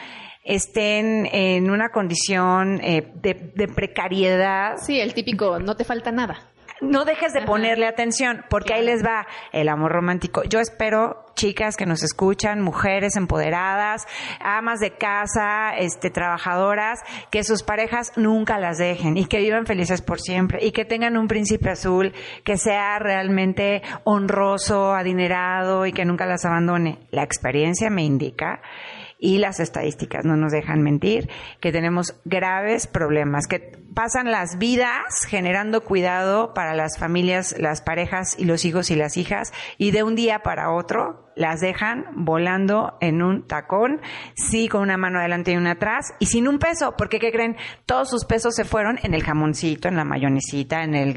estén 0.43 1.28
en 1.32 1.69
una 1.69 1.89
condición 1.89 2.80
eh, 2.84 3.12
de, 3.15 3.67
precariedad. 3.67 4.78
Sí, 4.78 4.99
el 4.99 5.13
típico, 5.13 5.60
no 5.60 5.75
te 5.75 5.84
falta 5.84 6.12
nada. 6.12 6.49
No 6.82 7.04
dejes 7.04 7.34
de 7.34 7.41
ponerle 7.41 7.88
atención, 7.88 8.45
porque 8.49 8.73
ahí 8.73 8.86
les 8.86 9.04
va 9.04 9.28
el 9.52 9.67
amor 9.67 9.91
romántico. 9.91 10.43
Yo 10.45 10.62
espero, 10.62 11.25
chicas 11.36 11.75
que 11.75 11.86
nos 11.86 12.04
escuchan, 12.04 12.62
mujeres 12.62 13.17
empoderadas, 13.17 14.08
amas 14.39 14.80
de 14.80 14.91
casa, 14.91 15.75
este, 15.78 16.10
trabajadoras, 16.10 17.02
que 17.32 17.43
sus 17.43 17.63
parejas 17.63 18.13
nunca 18.15 18.60
las 18.60 18.78
dejen 18.78 19.17
y 19.17 19.25
que 19.25 19.39
vivan 19.39 19.65
felices 19.65 20.02
por 20.02 20.21
siempre 20.21 20.65
y 20.65 20.71
que 20.71 20.86
tengan 20.86 21.17
un 21.17 21.28
príncipe 21.28 21.69
azul 21.69 22.13
que 22.45 22.56
sea 22.56 22.97
realmente 22.97 23.82
honroso, 24.06 24.93
adinerado 24.93 25.86
y 25.86 25.91
que 25.91 26.06
nunca 26.06 26.25
las 26.25 26.45
abandone. 26.45 26.99
La 27.12 27.23
experiencia 27.23 27.89
me 27.89 28.04
indica 28.04 28.62
y 29.19 29.38
las 29.38 29.60
estadísticas 29.60 30.23
no 30.23 30.38
nos 30.38 30.51
dejan 30.51 30.82
mentir, 30.82 31.29
que 31.60 31.71
tenemos 31.71 32.15
graves 32.23 32.88
problemas, 32.88 33.47
que 33.47 33.77
pasan 33.93 34.32
las 34.32 34.58
vidas 34.58 35.25
generando 35.27 35.82
cuidado 35.82 36.53
para 36.53 36.73
las 36.73 36.97
familias, 36.97 37.55
las 37.60 37.82
parejas 37.82 38.36
y 38.39 38.45
los 38.45 38.63
hijos 38.63 38.89
y 38.91 38.95
las 38.95 39.17
hijas 39.17 39.51
y 39.77 39.91
de 39.91 40.03
un 40.03 40.15
día 40.15 40.39
para 40.39 40.71
otro 40.71 41.28
las 41.39 41.62
dejan 41.62 42.06
volando 42.15 42.97
en 42.99 43.21
un 43.21 43.47
tacón, 43.47 44.02
sí 44.36 44.67
con 44.67 44.82
una 44.82 44.97
mano 44.97 45.19
adelante 45.19 45.54
y 45.54 45.56
una 45.56 45.71
atrás, 45.71 46.13
y 46.19 46.25
sin 46.25 46.49
un 46.49 46.60
peso, 46.60 46.95
porque 46.97 47.17
¿qué 47.17 47.32
creen? 47.32 47.56
Todos 47.86 48.10
sus 48.10 48.25
pesos 48.25 48.56
se 48.56 48.65
fueron 48.65 48.99
en 49.04 49.13
el 49.13 49.23
jamoncito, 49.23 49.88
en 49.88 49.95
la 49.95 50.04
mayonesita, 50.04 50.84
en 50.84 50.95
el, 50.95 51.15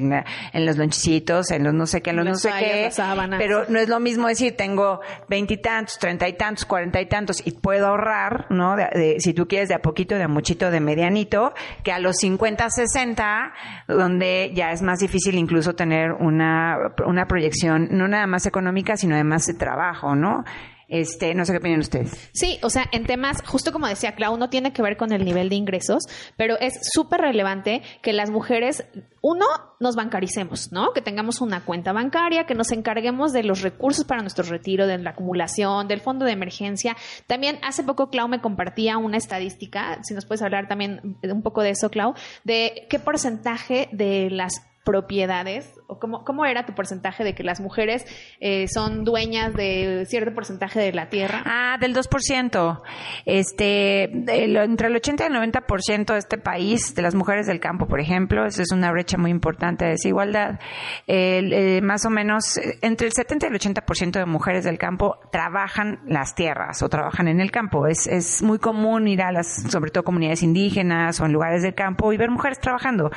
en 0.53 0.67
los 0.67 0.79
lonchicitos, 0.79 1.51
en 1.51 1.65
los 1.65 1.75
no 1.75 1.87
sé 1.87 2.03
qué, 2.03 2.11
en 2.11 2.17
los 2.17 2.25
no 2.25 2.35
sé 2.37 2.51
qué. 2.57 2.91
Pero 3.37 3.65
no 3.69 3.81
es 3.81 3.89
lo 3.89 3.99
mismo 3.99 4.29
decir, 4.29 4.55
tengo 4.57 5.01
veintitantos, 5.29 5.99
treinta 5.99 6.29
y 6.29 6.35
tantos, 6.35 6.67
cuarenta 6.67 7.01
y 7.01 7.07
tantos, 7.07 7.45
y 7.45 7.51
puedo 7.51 7.89
ahorrar, 7.89 8.47
¿no? 8.49 8.77
De, 8.77 9.17
si 9.19 9.35
tú 9.35 9.49
quieres 9.49 9.71
de 9.71 9.75
a 9.75 9.83
poquito, 9.83 10.15
de 10.15 10.23
a 10.23 10.29
muchito, 10.29 10.71
de 10.71 10.79
medianito, 10.79 11.53
que 11.83 11.91
a 11.91 11.99
los 11.99 12.19
cincuenta, 12.19 12.71
sesenta, 12.71 13.55
donde 13.89 14.53
ya 14.55 14.71
es 14.71 14.83
más 14.83 15.01
difícil 15.01 15.35
incluso 15.35 15.75
tener 15.75 16.13
una, 16.13 16.77
una 17.07 17.27
proyección, 17.27 17.89
no 17.91 18.07
nada 18.07 18.29
más 18.29 18.47
económica, 18.47 18.97
sino 18.97 19.17
además 19.17 19.47
de 19.47 19.55
trabajo, 19.55 20.12
¿no? 20.15 20.45
Este, 20.93 21.35
no 21.35 21.47
sé 21.47 21.53
qué 21.53 21.59
opinan 21.59 21.81
ustedes. 21.81 22.31
Sí, 22.35 22.59
o 22.63 22.69
sea, 22.69 22.85
en 22.93 23.07
temas, 23.07 23.43
justo 23.47 23.73
como 23.73 23.87
decía 23.87 24.15
Clau, 24.15 24.37
no 24.37 24.51
tiene 24.51 24.75
que 24.75 24.83
ver 24.83 24.99
con 24.99 25.11
el 25.11 25.25
nivel 25.25 25.49
de 25.49 25.55
ingresos, 25.55 26.05
pero 26.37 26.59
es 26.61 26.75
súper 26.93 27.23
relevante 27.23 27.81
que 28.03 28.13
las 28.13 28.31
mujeres, 28.31 28.85
uno, 29.23 29.47
nos 29.81 29.97
bancaricemos, 29.97 30.71
¿no? 30.71 30.93
Que 30.93 31.01
tengamos 31.01 31.41
una 31.41 31.65
cuenta 31.65 31.95
bancaria, 31.95 32.45
que 32.45 32.55
nos 32.55 32.73
encarguemos 32.73 33.33
de 33.33 33.43
los 33.43 33.63
recursos 33.63 34.05
para 34.05 34.21
nuestro 34.21 34.45
retiro, 34.45 34.87
de 34.87 34.99
la 34.99 35.11
acumulación, 35.11 35.89
del 35.89 36.03
fondo 36.03 36.27
de 36.27 36.33
emergencia. 36.33 36.95
También 37.27 37.59
hace 37.63 37.85
poco 37.85 38.11
Clau 38.11 38.29
me 38.29 38.43
compartía 38.43 38.99
una 38.99 39.17
estadística, 39.17 39.99
si 40.03 40.13
nos 40.13 40.27
puedes 40.27 40.43
hablar 40.43 40.69
también 40.69 41.17
un 41.23 41.43
poco 41.43 41.63
de 41.63 41.71
eso, 41.71 41.89
Clau, 41.89 42.13
de 42.45 42.87
qué 42.91 42.99
porcentaje 42.99 43.89
de 43.93 44.29
las 44.29 44.61
propiedades 44.85 45.73
cómo, 45.99 46.45
era 46.45 46.67
tu 46.67 46.75
porcentaje 46.75 47.25
de 47.25 47.35
que 47.35 47.43
las 47.43 47.61
mujeres 47.61 48.05
eh, 48.41 48.67
son 48.69 49.05
dueñas 49.05 49.55
de 49.55 50.05
cierto 50.09 50.35
porcentaje 50.35 50.81
de 50.81 50.93
la 50.93 51.09
tierra? 51.09 51.43
Ah, 51.47 51.77
del 51.81 51.95
2%. 51.95 52.83
Este, 53.25 54.05
entre 54.05 54.89
el 54.89 54.97
80 54.97 55.25
y 55.25 55.27
el 55.27 55.53
90% 55.53 56.13
de 56.13 56.19
este 56.19 56.39
país, 56.39 56.95
de 56.95 57.03
las 57.03 57.15
mujeres 57.15 57.47
del 57.47 57.61
campo, 57.61 57.87
por 57.87 58.01
ejemplo, 58.01 58.45
eso 58.45 58.63
es 58.63 58.73
una 58.73 58.91
brecha 58.91 59.17
muy 59.17 59.31
importante 59.31 59.85
de 59.85 59.93
desigualdad. 59.93 60.59
Eh, 61.07 61.81
más 61.83 62.05
o 62.05 62.11
menos, 62.11 62.59
entre 62.81 63.07
el 63.07 63.13
70 63.13 63.47
y 63.47 63.51
el 63.51 63.59
80% 63.59 64.13
de 64.13 64.27
mujeres 64.27 64.65
del 64.65 64.79
campo 64.79 65.19
trabajan 65.31 66.01
las 66.07 66.35
tierras 66.35 66.83
o 66.83 66.89
trabajan 66.89 67.29
en 67.29 67.41
el 67.41 67.51
campo. 67.51 67.87
Es, 67.87 68.07
es 68.07 68.43
muy 68.43 68.59
común 68.59 69.09
ir 69.09 69.23
a 69.23 69.33
las, 69.33 69.71
sobre 69.71 69.91
todo 69.91 70.05
comunidades 70.05 70.43
indígenas 70.43 71.21
o 71.21 71.27
en 71.27 71.33
lugares 71.33 71.63
del 71.63 71.75
campo 71.75 72.13
y 72.13 72.17
ver 72.17 72.31
mujeres 72.31 72.59
trabajando, 72.59 73.11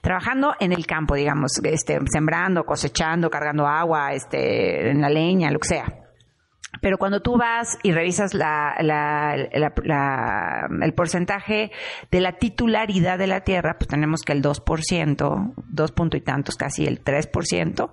trabajando 0.00 0.54
en 0.60 0.72
el 0.72 0.86
campo 0.86 1.08
digamos, 1.18 1.52
este, 1.64 1.98
sembrando, 2.18 2.64
cosechando, 2.64 3.30
cargando 3.30 3.66
agua, 3.66 4.12
este, 4.12 4.90
en 4.90 5.00
la 5.00 5.08
leña, 5.08 5.50
lo 5.52 5.60
que 5.60 5.68
sea. 5.68 6.07
Pero 6.80 6.98
cuando 6.98 7.20
tú 7.20 7.36
vas 7.36 7.78
y 7.82 7.92
revisas 7.92 8.34
la, 8.34 8.74
la, 8.80 9.36
la, 9.84 10.68
el 10.82 10.94
porcentaje 10.94 11.70
de 12.10 12.20
la 12.20 12.32
titularidad 12.32 13.18
de 13.18 13.26
la 13.26 13.40
tierra, 13.40 13.76
pues 13.78 13.88
tenemos 13.88 14.22
que 14.22 14.32
el 14.32 14.42
2%, 14.42 15.52
dos 15.68 15.92
punto 15.92 16.16
y 16.16 16.20
tantos, 16.20 16.56
casi 16.56 16.86
el 16.86 17.02
3% 17.02 17.90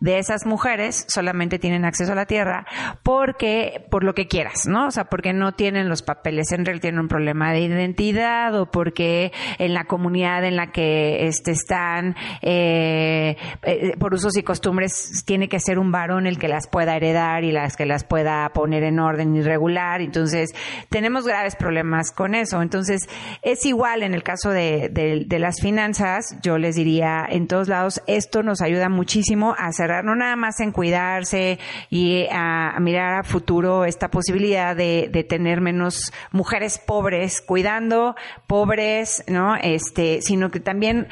de 0.00 0.18
esas 0.18 0.46
mujeres 0.46 1.06
solamente 1.08 1.58
tienen 1.58 1.84
acceso 1.84 2.12
a 2.12 2.14
la 2.14 2.26
tierra 2.26 2.66
porque, 3.02 3.86
por 3.90 4.04
lo 4.04 4.14
que 4.14 4.26
quieras, 4.26 4.66
¿no? 4.66 4.86
O 4.86 4.90
sea, 4.90 5.04
porque 5.04 5.32
no 5.32 5.52
tienen 5.52 5.88
los 5.88 6.02
papeles 6.02 6.52
en 6.52 6.64
real, 6.64 6.80
tienen 6.80 7.00
un 7.00 7.08
problema 7.08 7.52
de 7.52 7.60
identidad 7.60 8.58
o 8.58 8.66
porque 8.70 9.32
en 9.58 9.74
la 9.74 9.84
comunidad 9.84 10.44
en 10.44 10.56
la 10.56 10.72
que 10.72 11.26
este, 11.26 11.52
están, 11.52 12.16
eh, 12.42 13.36
eh, 13.62 13.96
por 13.98 14.14
usos 14.14 14.36
y 14.36 14.42
costumbres, 14.42 15.24
tiene 15.24 15.48
que 15.48 15.60
ser 15.60 15.78
un 15.78 15.92
varón 15.92 16.26
el 16.26 16.38
que 16.38 16.48
las 16.48 16.68
pueda 16.68 16.96
heredar 16.96 17.44
y 17.44 17.52
las 17.52 17.76
que 17.76 17.86
las 17.86 18.04
pueda 18.04 18.25
pueda 18.26 18.48
poner 18.48 18.82
en 18.82 18.98
orden 18.98 19.36
irregular. 19.36 20.00
Entonces, 20.00 20.50
tenemos 20.88 21.26
graves 21.26 21.54
problemas 21.54 22.10
con 22.10 22.34
eso. 22.34 22.60
Entonces, 22.60 23.02
es 23.42 23.64
igual 23.64 24.02
en 24.02 24.14
el 24.14 24.24
caso 24.24 24.50
de, 24.50 24.88
de, 24.90 25.38
las 25.38 25.60
finanzas, 25.60 26.36
yo 26.42 26.58
les 26.58 26.74
diría, 26.74 27.24
en 27.28 27.46
todos 27.46 27.68
lados, 27.68 28.02
esto 28.08 28.42
nos 28.42 28.62
ayuda 28.62 28.88
muchísimo 28.88 29.54
a 29.56 29.70
cerrar, 29.72 30.04
no 30.04 30.16
nada 30.16 30.34
más 30.34 30.58
en 30.60 30.72
cuidarse 30.72 31.60
y 31.88 32.26
a, 32.32 32.76
mirar 32.80 33.20
a 33.20 33.22
futuro 33.22 33.84
esta 33.84 34.08
posibilidad 34.08 34.74
de, 34.74 35.08
de 35.12 35.22
tener 35.22 35.60
menos 35.60 36.12
mujeres 36.32 36.78
pobres 36.78 37.40
cuidando, 37.40 38.16
pobres, 38.48 39.22
¿no? 39.28 39.54
Este, 39.56 40.20
sino 40.20 40.50
que 40.50 40.58
también 40.58 41.06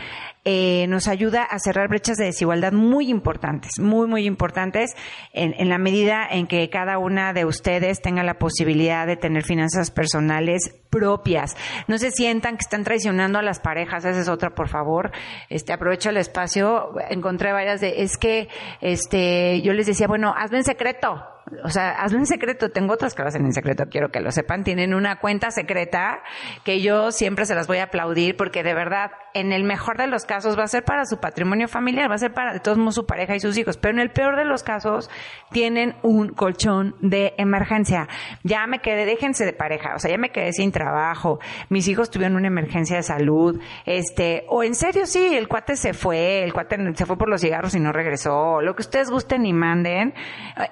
eh, 0.45 0.87
nos 0.89 1.09
ayuda 1.09 1.43
a 1.43 1.59
cerrar 1.59 1.89
brechas 1.89 2.17
de 2.17 2.27
desigualdad 2.27 2.73
muy 2.73 3.09
importantes, 3.09 3.73
muy, 3.79 4.07
muy 4.07 4.27
importantes, 4.27 4.95
en, 5.33 5.55
en, 5.59 5.69
la 5.69 5.79
medida 5.79 6.27
en 6.31 6.47
que 6.47 6.69
cada 6.71 6.99
una 6.99 7.33
de 7.33 7.45
ustedes 7.45 8.03
tenga 8.03 8.23
la 8.23 8.39
posibilidad 8.39 9.07
de 9.07 9.17
tener 9.17 9.45
finanzas 9.45 9.91
personales 9.91 10.75
propias. 10.91 11.57
No 11.89 11.99
se 11.99 12.11
sientan 12.11 12.57
que 12.57 12.63
están 12.63 12.85
traicionando 12.85 13.39
a 13.39 13.43
las 13.43 13.61
parejas, 13.61 14.05
esa 14.05 14.21
es 14.21 14.29
otra, 14.29 14.55
por 14.55 14.69
favor. 14.69 15.13
Este, 15.49 15.73
aprovecho 15.73 16.11
el 16.11 16.19
espacio, 16.19 16.91
encontré 17.09 17.53
varias 17.53 17.81
de, 17.81 18.03
es 18.03 18.17
que, 18.19 18.49
este, 18.81 19.63
yo 19.63 19.73
les 19.73 19.87
decía, 19.87 20.07
bueno, 20.07 20.35
hazlo 20.37 20.59
en 20.59 20.65
secreto 20.65 21.25
o 21.63 21.69
sea, 21.69 21.91
hazlo 21.91 22.19
en 22.19 22.27
secreto. 22.27 22.71
Tengo 22.71 22.95
otras 22.95 23.15
que 23.15 23.23
lo 23.23 23.29
hacen 23.29 23.45
en 23.45 23.53
secreto, 23.53 23.85
quiero 23.91 24.11
que 24.11 24.21
lo 24.21 24.31
sepan. 24.31 24.65
Tienen 24.65 24.95
una 24.95 25.19
cuenta 25.21 25.51
secreta 25.51 26.23
que 26.65 26.81
yo 26.81 27.13
siempre 27.13 27.47
se 27.47 27.55
las 27.55 27.67
voy 27.67 27.79
a 27.79 27.85
aplaudir 27.85 28.37
porque 28.37 28.63
de 28.63 28.75
verdad, 28.75 29.11
en 29.35 29.53
el 29.53 29.65
mejor 29.65 29.99
de 29.99 30.07
los 30.07 30.25
casos 30.25 30.57
va 30.57 30.63
a 30.63 30.69
ser 30.69 30.85
para 30.85 31.05
su 31.05 31.19
patrimonio 31.19 31.69
familiar, 31.69 32.09
va 32.11 32.15
a 32.15 32.19
ser 32.19 32.33
para 32.33 32.53
de 32.53 32.61
todos 32.61 32.79
modos 32.79 32.95
su 32.95 33.05
pareja 33.05 33.35
y 33.35 33.41
sus 33.41 33.59
hijos. 33.59 33.77
Pero 33.77 33.95
en 33.95 34.01
el 34.01 34.11
peor 34.11 34.37
de 34.37 34.45
los 34.45 34.63
casos 34.63 35.11
tienen 35.51 35.97
un 36.03 36.29
colchón 36.29 36.95
de 37.01 37.35
emergencia. 37.37 38.09
Ya 38.45 38.67
me 38.67 38.79
quedé, 38.79 39.05
déjense 39.05 39.45
de 39.45 39.53
pareja, 39.53 39.95
o 39.97 39.99
sea, 39.99 40.11
ya 40.11 40.19
me 40.19 40.31
quedé 40.31 40.53
sin 40.53 40.71
trabajo. 40.71 41.41
Mis 41.69 41.89
hijos 41.89 42.11
tuvieron 42.11 42.37
una 42.37 42.47
emergencia 42.47 42.97
de 42.97 43.03
salud, 43.03 43.61
este, 43.87 44.45
o 44.49 44.63
en 44.63 44.75
serio 44.75 45.07
sí, 45.07 45.35
el 45.35 45.49
cuate 45.49 45.77
se 45.77 45.95
fue, 45.95 46.45
el 46.45 46.53
cuate 46.53 46.77
se 46.95 47.05
fue 47.05 47.19
por 47.19 47.29
los 47.29 47.41
cigarros 47.41 47.75
y 47.75 47.81
no 47.81 47.93
regresó. 47.93 48.61
Lo 48.61 48.77
que 48.77 48.83
ustedes 48.83 49.11
gusten 49.11 49.47
y 49.47 49.53
manden, 49.53 50.15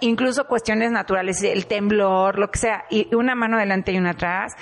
incluso 0.00 0.46
cuestiones 0.46 0.92
naturales, 0.92 1.42
el 1.42 1.66
temblor, 1.66 2.38
lo 2.38 2.50
que 2.50 2.58
sea, 2.58 2.84
y 2.90 3.12
una 3.14 3.34
mano 3.34 3.56
adelante 3.56 3.92
y 3.92 3.98
una 3.98 4.10
atrás, 4.10 4.54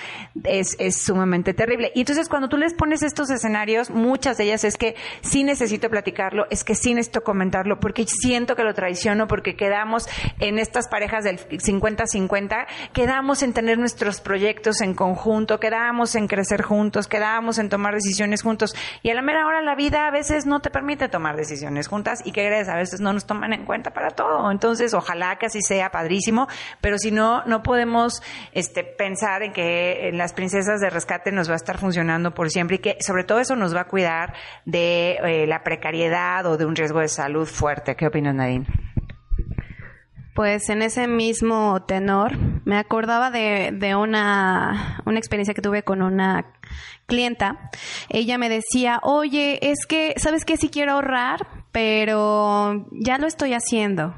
es, 0.45 0.77
es 0.79 1.03
sumamente 1.03 1.53
terrible. 1.53 1.93
Y 1.95 2.01
entonces 2.01 2.29
cuando 2.29 2.49
tú 2.49 2.57
les 2.57 2.73
pones 2.73 3.03
estos 3.03 3.31
escenarios, 3.31 3.90
muchas 3.91 4.37
de 4.37 4.45
ellas 4.45 4.65
es 4.65 4.77
que 4.77 4.97
sí 5.23 5.45
necesito 5.45 5.91
platicarlo, 5.91 6.47
es 6.51 6.65
que 6.65 6.75
sí 6.75 6.95
necesito 6.95 7.23
comentarlo, 7.23 7.81
porque 7.81 8.07
siento 8.07 8.57
que 8.57 8.65
lo 8.65 8.75
traiciono, 8.75 9.27
porque 9.27 9.57
quedamos 9.57 10.09
en 10.39 10.59
estas 10.59 10.89
parejas 10.89 11.25
del 11.25 11.39
50-50, 11.39 12.67
quedamos 12.93 13.43
en 13.43 13.53
tener 13.53 13.79
nuestros 13.79 14.21
proyectos 14.21 14.81
en 14.81 14.95
conjunto, 14.95 15.61
quedamos 15.61 16.15
en 16.15 16.27
crecer 16.27 16.63
juntos, 16.63 17.07
quedamos 17.07 17.59
en 17.59 17.69
tomar 17.69 17.95
decisiones 17.95 18.43
juntos, 18.43 18.75
y 19.03 19.11
a 19.11 19.15
la 19.15 19.23
mera 19.23 19.47
hora 19.47 19.63
la 19.63 19.75
vida 19.75 20.07
a 20.07 20.11
veces 20.11 20.47
no 20.47 20.61
te 20.61 20.71
permite 20.71 21.09
tomar 21.09 21.37
decisiones 21.37 21.89
juntas, 21.89 22.21
y 22.25 22.33
que 22.33 22.47
crees, 22.47 22.69
a 22.69 22.77
veces 22.77 23.01
no 23.01 23.13
nos 23.13 23.27
toman 23.27 23.53
en 23.53 23.65
cuenta 23.65 23.93
para 23.93 24.11
todo, 24.11 24.51
entonces 24.51 24.95
ojalá 24.95 25.37
que 25.37 25.47
así 25.47 25.61
sea 25.63 25.91
padrísimo, 25.91 26.49
pero 26.81 26.99
si 26.99 27.11
no, 27.11 27.45
no 27.45 27.63
podemos 27.63 28.23
este, 28.53 28.85
pensar 28.85 29.43
en 29.43 29.53
que 29.53 30.11
las 30.13 30.33
princesas 30.33 30.81
de 30.81 30.91
rescate 30.91 31.33
nos 31.33 31.49
va 31.49 31.55
a 31.55 31.57
estar 31.57 31.79
funcionando 31.79 32.33
por 32.35 32.51
siempre 32.51 32.77
y 32.77 32.79
que 32.79 32.97
sobre 33.01 33.25
todo 33.25 33.41
eso 33.41 33.57
nos 33.57 33.75
va 33.75 33.80
a 33.81 33.89
cuidar 33.89 34.35
de 34.65 35.19
eh, 35.23 35.47
la 35.47 35.63
precariedad 35.63 36.47
o 36.47 36.57
de 36.57 36.67
un 36.67 36.77
riesgo 36.77 37.01
de 37.01 37.09
salud 37.09 37.47
fuerte. 37.47 37.97
¿Qué 37.97 38.07
opinas, 38.07 38.35
Nadine? 38.35 38.67
Pues 40.35 40.71
en 40.71 40.83
ese 40.83 41.07
mismo 41.09 41.83
tenor, 41.83 42.39
me 42.65 42.79
acordaba 42.79 43.31
de, 43.31 43.73
de 43.73 43.95
una, 43.97 45.03
una 45.05 45.19
experiencia 45.19 45.55
que 45.55 45.61
tuve 45.61 45.83
con 45.83 46.03
una 46.03 46.55
clienta. 47.07 47.71
Ella 48.09 48.39
me 48.39 48.49
decía, 48.49 49.01
oye, 49.03 49.59
es 49.71 49.85
que, 49.87 50.15
¿sabes 50.17 50.45
qué? 50.45 50.57
Sí 50.57 50.71
quiero 50.71 50.93
ahorrar, 50.93 51.47
pero 51.73 52.87
ya 52.93 53.19
lo 53.19 53.27
estoy 53.27 53.53
haciendo. 53.53 54.15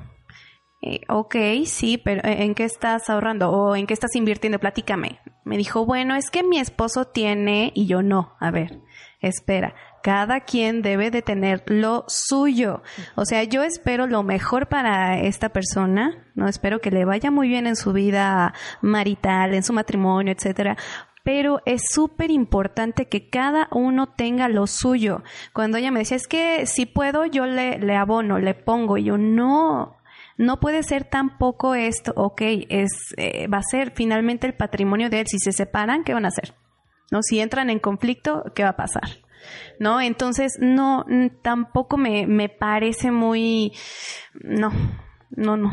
Eh, 0.82 1.00
ok, 1.08 1.36
sí, 1.64 1.96
pero 1.96 2.20
eh, 2.28 2.42
¿en 2.42 2.54
qué 2.54 2.64
estás 2.64 3.08
ahorrando 3.08 3.50
o 3.50 3.74
en 3.74 3.86
qué 3.86 3.94
estás 3.94 4.14
invirtiendo? 4.14 4.58
Platícame. 4.58 5.20
Me 5.44 5.56
dijo, 5.56 5.86
bueno, 5.86 6.14
es 6.14 6.30
que 6.30 6.42
mi 6.42 6.58
esposo 6.58 7.06
tiene 7.06 7.72
y 7.74 7.86
yo 7.86 8.02
no. 8.02 8.36
A 8.38 8.50
ver, 8.50 8.81
espera. 9.22 9.74
Cada 10.02 10.40
quien 10.40 10.82
debe 10.82 11.10
de 11.10 11.22
tener 11.22 11.62
lo 11.66 12.04
suyo. 12.08 12.82
O 13.14 13.24
sea, 13.24 13.44
yo 13.44 13.62
espero 13.62 14.06
lo 14.06 14.22
mejor 14.22 14.68
para 14.68 15.20
esta 15.20 15.50
persona, 15.50 16.26
no 16.34 16.48
espero 16.48 16.80
que 16.80 16.90
le 16.90 17.04
vaya 17.04 17.30
muy 17.30 17.48
bien 17.48 17.66
en 17.66 17.76
su 17.76 17.92
vida 17.92 18.52
marital, 18.80 19.54
en 19.54 19.62
su 19.62 19.72
matrimonio, 19.72 20.32
etcétera, 20.32 20.76
pero 21.24 21.60
es 21.66 21.82
súper 21.90 22.30
importante 22.30 23.06
que 23.06 23.30
cada 23.30 23.68
uno 23.70 24.08
tenga 24.08 24.48
lo 24.48 24.66
suyo. 24.66 25.22
Cuando 25.52 25.78
ella 25.78 25.92
me 25.92 26.00
decía, 26.00 26.16
es 26.16 26.26
que 26.26 26.66
si 26.66 26.86
puedo, 26.86 27.26
yo 27.26 27.46
le, 27.46 27.78
le 27.78 27.96
abono, 27.96 28.38
le 28.38 28.54
pongo, 28.54 28.98
y 28.98 29.04
yo 29.04 29.18
no, 29.18 29.96
no 30.36 30.60
puede 30.60 30.82
ser 30.82 31.04
tampoco 31.04 31.74
esto, 31.74 32.12
ok, 32.16 32.42
es, 32.68 32.90
eh, 33.16 33.46
va 33.46 33.58
a 33.58 33.62
ser 33.62 33.92
finalmente 33.94 34.46
el 34.46 34.54
patrimonio 34.54 35.10
de 35.10 35.20
él. 35.20 35.26
Si 35.28 35.38
se 35.38 35.52
separan, 35.52 36.04
¿qué 36.04 36.14
van 36.14 36.24
a 36.24 36.28
hacer? 36.28 36.54
¿No? 37.12 37.22
Si 37.22 37.40
entran 37.40 37.68
en 37.68 37.78
conflicto, 37.78 38.42
¿qué 38.54 38.62
va 38.62 38.70
a 38.70 38.76
pasar? 38.76 39.18
¿No? 39.78 40.00
Entonces, 40.00 40.54
no, 40.58 41.04
tampoco 41.42 41.98
me, 41.98 42.26
me 42.26 42.48
parece 42.48 43.10
muy, 43.10 43.72
no, 44.32 44.72
no, 45.28 45.58
no. 45.58 45.70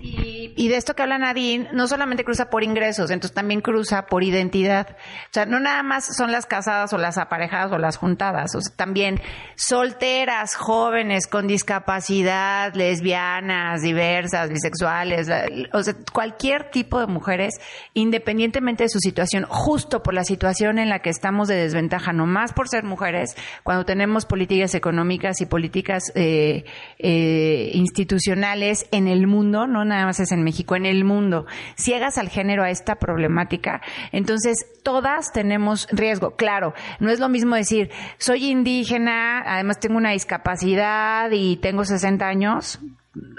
Y, 0.00 0.68
de 0.68 0.76
esto 0.76 0.94
que 0.94 1.02
habla 1.02 1.18
Nadine, 1.18 1.68
no 1.72 1.88
solamente 1.88 2.24
cruza 2.24 2.50
por 2.50 2.62
ingresos, 2.62 3.10
entonces 3.10 3.34
también 3.34 3.60
cruza 3.60 4.06
por 4.06 4.22
identidad. 4.22 4.88
O 4.90 5.32
sea, 5.32 5.46
no 5.46 5.58
nada 5.58 5.82
más 5.82 6.16
son 6.16 6.32
las 6.32 6.46
casadas 6.46 6.92
o 6.92 6.98
las 6.98 7.18
aparejadas 7.18 7.72
o 7.72 7.78
las 7.78 7.96
juntadas, 7.96 8.54
o 8.54 8.60
sea, 8.60 8.74
también 8.76 9.20
solteras, 9.56 10.54
jóvenes 10.54 11.26
con 11.26 11.46
discapacidad, 11.46 12.74
lesbianas, 12.74 13.82
diversas, 13.82 14.50
bisexuales, 14.50 15.28
o 15.72 15.82
sea, 15.82 15.94
cualquier 16.12 16.70
tipo 16.70 17.00
de 17.00 17.06
mujeres, 17.06 17.54
independientemente 17.94 18.84
de 18.84 18.88
su 18.88 19.00
situación, 19.00 19.44
justo 19.48 20.02
por 20.02 20.14
la 20.14 20.24
situación 20.24 20.78
en 20.78 20.88
la 20.88 21.00
que 21.00 21.10
estamos 21.10 21.48
de 21.48 21.56
desventaja, 21.56 22.12
no 22.12 22.26
más 22.26 22.52
por 22.52 22.68
ser 22.68 22.84
mujeres, 22.84 23.34
cuando 23.62 23.84
tenemos 23.84 24.26
políticas 24.26 24.74
económicas 24.74 25.40
y 25.40 25.46
políticas 25.46 26.12
eh, 26.14 26.64
eh, 26.98 27.70
institucionales 27.74 28.86
en 28.92 29.08
el 29.08 29.26
mundo, 29.26 29.66
no 29.66 29.79
nada 29.84 30.06
más 30.06 30.20
es 30.20 30.32
en 30.32 30.42
México, 30.42 30.76
en 30.76 30.86
el 30.86 31.04
mundo, 31.04 31.46
ciegas 31.76 32.18
al 32.18 32.28
género 32.28 32.62
a 32.62 32.70
esta 32.70 32.96
problemática, 32.96 33.80
entonces 34.12 34.66
todas 34.82 35.32
tenemos 35.32 35.88
riesgo. 35.90 36.36
Claro, 36.36 36.74
no 36.98 37.10
es 37.10 37.20
lo 37.20 37.28
mismo 37.28 37.56
decir, 37.56 37.90
soy 38.18 38.50
indígena, 38.50 39.42
además 39.46 39.80
tengo 39.80 39.96
una 39.96 40.10
discapacidad 40.10 41.30
y 41.32 41.56
tengo 41.56 41.84
60 41.84 42.26
años, 42.26 42.80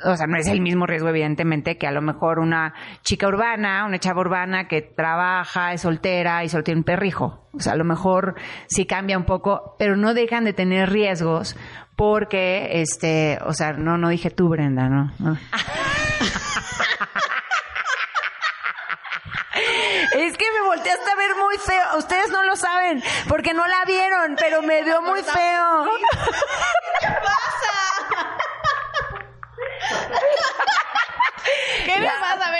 o 0.04 0.15
sea, 0.15 0.27
no 0.27 0.38
es 0.38 0.47
el 0.47 0.62
mismo 0.62 0.86
riesgo, 0.86 1.10
evidentemente, 1.10 1.77
que 1.77 1.88
a 1.88 1.91
lo 1.91 2.01
mejor 2.01 2.39
una 2.39 2.73
chica 3.04 3.27
urbana, 3.27 3.86
una 3.86 3.99
chava 3.99 4.19
urbana 4.19 4.67
que 4.67 4.82
trabaja, 4.82 5.73
es 5.73 5.82
soltera 5.82 6.43
y 6.43 6.49
solo 6.49 6.63
tiene 6.63 6.80
un 6.80 6.84
perrijo. 6.84 7.47
O 7.54 7.60
sea, 7.60 7.73
a 7.73 7.75
lo 7.77 7.86
mejor 7.86 8.36
sí 8.67 8.86
cambia 8.86 9.17
un 9.17 9.25
poco, 9.25 9.75
pero 9.80 9.95
no 9.95 10.13
dejan 10.13 10.43
de 10.43 10.54
tener 10.54 10.89
riesgos 10.89 11.56
porque, 11.95 12.82
este, 12.82 13.39
o 13.45 13.54
sea, 13.54 13.73
no, 13.73 13.97
no 13.97 14.10
dije 14.10 14.30
tú, 14.30 14.49
Brenda, 14.49 14.89
¿no? 14.89 15.12
Es 20.13 20.38
que 20.38 20.45
me 20.51 20.62
volteaste 20.65 21.10
a 21.10 21.15
ver 21.15 21.36
muy 21.36 21.58
feo. 21.58 21.97
Ustedes 21.97 22.30
no 22.30 22.43
lo 22.43 22.56
saben 22.56 23.01
porque 23.27 23.54
no 23.54 23.65
la 23.65 23.86
vieron, 23.86 24.36
pero 24.38 24.62
me 24.62 24.84
vio 24.84 25.01
muy 25.01 25.21
feo. 25.23 25.86
¿Qué 26.99 27.08
pasa? 27.08 27.73
¿Qué 31.86 31.99
me 31.99 32.08
pasa? 32.08 32.51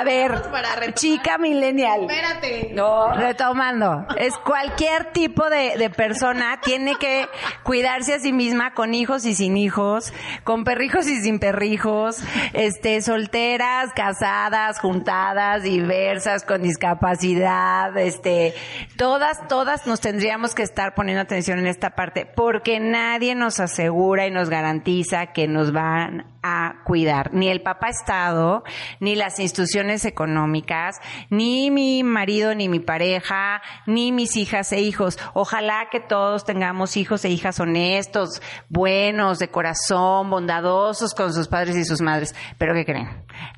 A 0.00 0.04
ver, 0.04 0.94
chica 0.94 1.36
millennial. 1.36 2.06
Espérate. 2.08 2.70
No, 2.72 3.12
retomando. 3.12 4.06
Es 4.16 4.34
cualquier 4.38 5.12
tipo 5.12 5.50
de, 5.50 5.76
de, 5.76 5.90
persona 5.90 6.58
tiene 6.62 6.94
que 6.96 7.28
cuidarse 7.64 8.14
a 8.14 8.18
sí 8.18 8.32
misma 8.32 8.72
con 8.72 8.94
hijos 8.94 9.26
y 9.26 9.34
sin 9.34 9.58
hijos, 9.58 10.14
con 10.42 10.64
perrijos 10.64 11.06
y 11.06 11.20
sin 11.20 11.38
perrijos, 11.38 12.22
este, 12.54 13.02
solteras, 13.02 13.90
casadas, 13.94 14.80
juntadas, 14.80 15.64
diversas, 15.64 16.44
con 16.44 16.62
discapacidad, 16.62 17.94
este, 17.98 18.54
todas, 18.96 19.46
todas 19.48 19.86
nos 19.86 20.00
tendríamos 20.00 20.54
que 20.54 20.62
estar 20.62 20.94
poniendo 20.94 21.20
atención 21.20 21.58
en 21.58 21.66
esta 21.66 21.90
parte, 21.90 22.24
porque 22.24 22.80
nadie 22.80 23.34
nos 23.34 23.60
asegura 23.60 24.26
y 24.26 24.30
nos 24.30 24.48
garantiza 24.48 25.26
que 25.32 25.46
nos 25.46 25.72
van 25.72 26.26
a 26.42 26.82
cuidar, 26.84 27.34
ni 27.34 27.48
el 27.48 27.60
papá 27.60 27.88
Estado, 27.90 28.64
ni 28.98 29.14
las 29.14 29.38
instituciones 29.38 29.89
económicas, 29.90 31.00
ni 31.28 31.70
mi 31.70 32.02
marido, 32.02 32.54
ni 32.54 32.68
mi 32.68 32.80
pareja, 32.80 33.62
ni 33.86 34.12
mis 34.12 34.36
hijas 34.36 34.72
e 34.72 34.80
hijos. 34.80 35.18
Ojalá 35.34 35.88
que 35.90 36.00
todos 36.00 36.44
tengamos 36.44 36.96
hijos 36.96 37.24
e 37.24 37.30
hijas 37.30 37.60
honestos, 37.60 38.40
buenos, 38.68 39.38
de 39.38 39.48
corazón, 39.48 40.30
bondadosos 40.30 41.14
con 41.14 41.32
sus 41.32 41.48
padres 41.48 41.76
y 41.76 41.84
sus 41.84 42.00
madres. 42.00 42.34
Pero 42.58 42.74
¿qué 42.74 42.84
creen? 42.84 43.08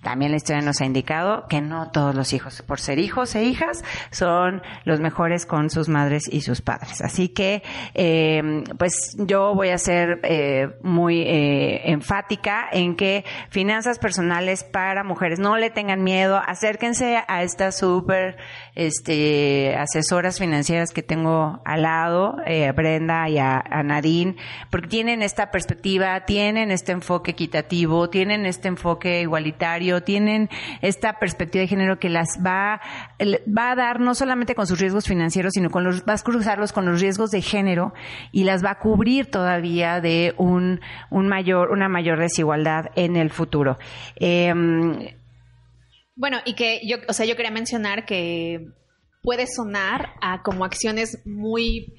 También 0.03 0.31
la 0.31 0.37
historia 0.37 0.63
nos 0.63 0.81
ha 0.81 0.85
indicado 0.85 1.47
que 1.49 1.61
no 1.61 1.91
todos 1.91 2.15
los 2.15 2.33
hijos, 2.33 2.63
por 2.63 2.81
ser 2.81 2.99
hijos 2.99 3.35
e 3.35 3.45
hijas, 3.45 3.85
son 4.11 4.63
los 4.85 5.01
mejores 5.01 5.47
con 5.47 5.71
sus 5.71 5.89
madres 5.89 6.29
y 6.31 6.41
sus 6.41 6.61
padres. 6.61 7.01
Así 7.03 7.29
que, 7.29 7.63
eh, 7.95 8.65
pues 8.79 9.17
yo 9.19 9.55
voy 9.55 9.71
a 9.71 9.79
ser 9.79 10.21
eh, 10.23 10.69
muy 10.83 11.21
eh, 11.23 11.91
enfática 11.91 12.69
en 12.73 12.97
que 12.97 13.25
finanzas 13.51 13.99
personales 13.99 14.65
para 14.65 15.05
mujeres, 15.05 15.39
no 15.39 15.57
le 15.57 15.71
tengan 15.71 16.03
miedo, 16.03 16.22
acérquense 16.31 17.23
a 17.27 17.43
estas 17.43 17.79
súper 17.79 18.37
este, 18.75 19.77
asesoras 19.77 20.39
financieras 20.39 20.93
que 20.93 21.03
tengo 21.03 21.61
al 21.65 21.83
lado, 21.83 22.37
eh, 22.47 22.69
a 22.69 22.73
Brenda 22.73 23.29
y 23.29 23.39
a, 23.39 23.63
Nadine, 23.85 24.37
porque 24.71 24.89
tienen 24.89 25.23
esta 25.23 25.51
perspectiva, 25.51 26.25
tienen 26.25 26.71
este 26.71 26.93
enfoque 26.93 27.33
equitativo, 27.33 28.09
tienen 28.11 28.47
este 28.47 28.69
enfoque 28.69 29.21
igualitario, 29.21 30.03
tienen 30.03 30.49
esta 30.81 31.19
perspectiva 31.19 31.63
de 31.63 31.69
género 31.69 31.99
que 31.99 32.09
las 32.09 32.39
va, 32.45 32.81
a 32.81 33.75
dar 33.75 34.01
no 34.01 34.15
solamente 34.15 34.55
con 34.55 34.67
sus 34.67 34.79
riesgos 34.79 35.07
financieros, 35.07 35.53
sino 35.55 35.71
con 35.71 35.85
los, 35.85 36.03
va 36.03 36.15
a 36.15 36.19
cruzarlos 36.19 36.73
con 36.73 36.87
los 36.87 37.01
riesgos 37.01 37.31
de 37.31 37.43
género 37.43 37.93
y 38.31 38.45
las 38.45 38.65
va 38.65 38.71
a 38.73 38.79
cubrir 38.79 39.31
todavía 39.31 40.01
de 40.01 40.35
un, 40.37 40.81
un 41.11 41.29
mayor, 41.29 41.71
una 41.71 41.89
mayor 41.89 42.19
desigualdad 42.19 42.91
en 42.95 43.17
el 43.17 43.31
futuro. 43.31 43.79
Em, 44.17 45.22
bueno, 46.15 46.39
y 46.45 46.55
que 46.55 46.81
yo, 46.87 46.99
o 47.09 47.13
sea, 47.13 47.27
yo 47.27 47.37
quería 47.37 47.51
mencionar 47.51 48.05
que 48.05 48.69
puede 49.23 49.47
sonar 49.47 50.15
a 50.21 50.43
como 50.43 50.65
acciones 50.65 51.23
muy 51.25 51.95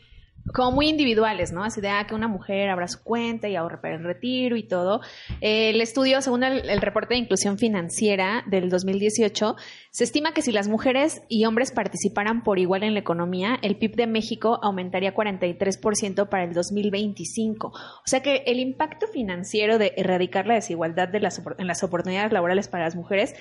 como 0.52 0.72
muy 0.72 0.90
individuales, 0.90 1.54
¿no? 1.54 1.64
Así 1.64 1.80
de 1.80 1.88
ah, 1.88 2.06
que 2.06 2.16
una 2.16 2.28
mujer 2.28 2.70
abra 2.70 2.88
su 2.88 3.02
cuenta 3.02 3.48
y 3.48 3.56
ahorre 3.56 3.80
para 3.80 3.96
el 3.96 4.04
retiro 4.04 4.58
y 4.58 4.64
todo. 4.68 5.02
el 5.40 5.80
estudio, 5.80 6.22
según 6.22 6.44
el, 6.44 6.82
reporte 6.82 7.14
de 7.14 7.22
inclusión 7.22 7.58
financiera 7.58 8.44
del 8.48 8.70
2018, 8.70 9.56
se 9.92 10.04
estima 10.04 10.34
que 10.34 10.42
si 10.42 10.52
las 10.52 10.68
mujeres 10.68 11.22
y 11.30 11.46
hombres 11.46 11.72
participaran 11.72 12.44
por 12.44 12.60
igual 12.60 12.84
en 12.84 12.94
la 12.94 13.00
economía, 13.00 13.58
el 13.62 13.78
PIB 13.78 13.96
de 13.96 14.08
México 14.08 14.60
aumentaría 14.62 15.16
43% 15.16 16.28
para 16.28 16.44
el 16.44 16.54
2025. 16.54 17.68
O 17.68 18.04
sea 18.06 18.22
que 18.22 18.44
el 18.46 18.60
impacto 18.60 19.08
financiero 19.08 19.78
de 19.78 19.94
erradicar 19.96 20.46
la 20.46 20.56
desigualdad 20.56 21.08
de 21.08 21.22
las, 21.22 21.42
en 21.58 21.68
las 21.68 21.84
oportunidades 21.84 22.34
laborales 22.34 22.68
para 22.68 22.84
las 22.84 22.96
mujeres 22.96 23.34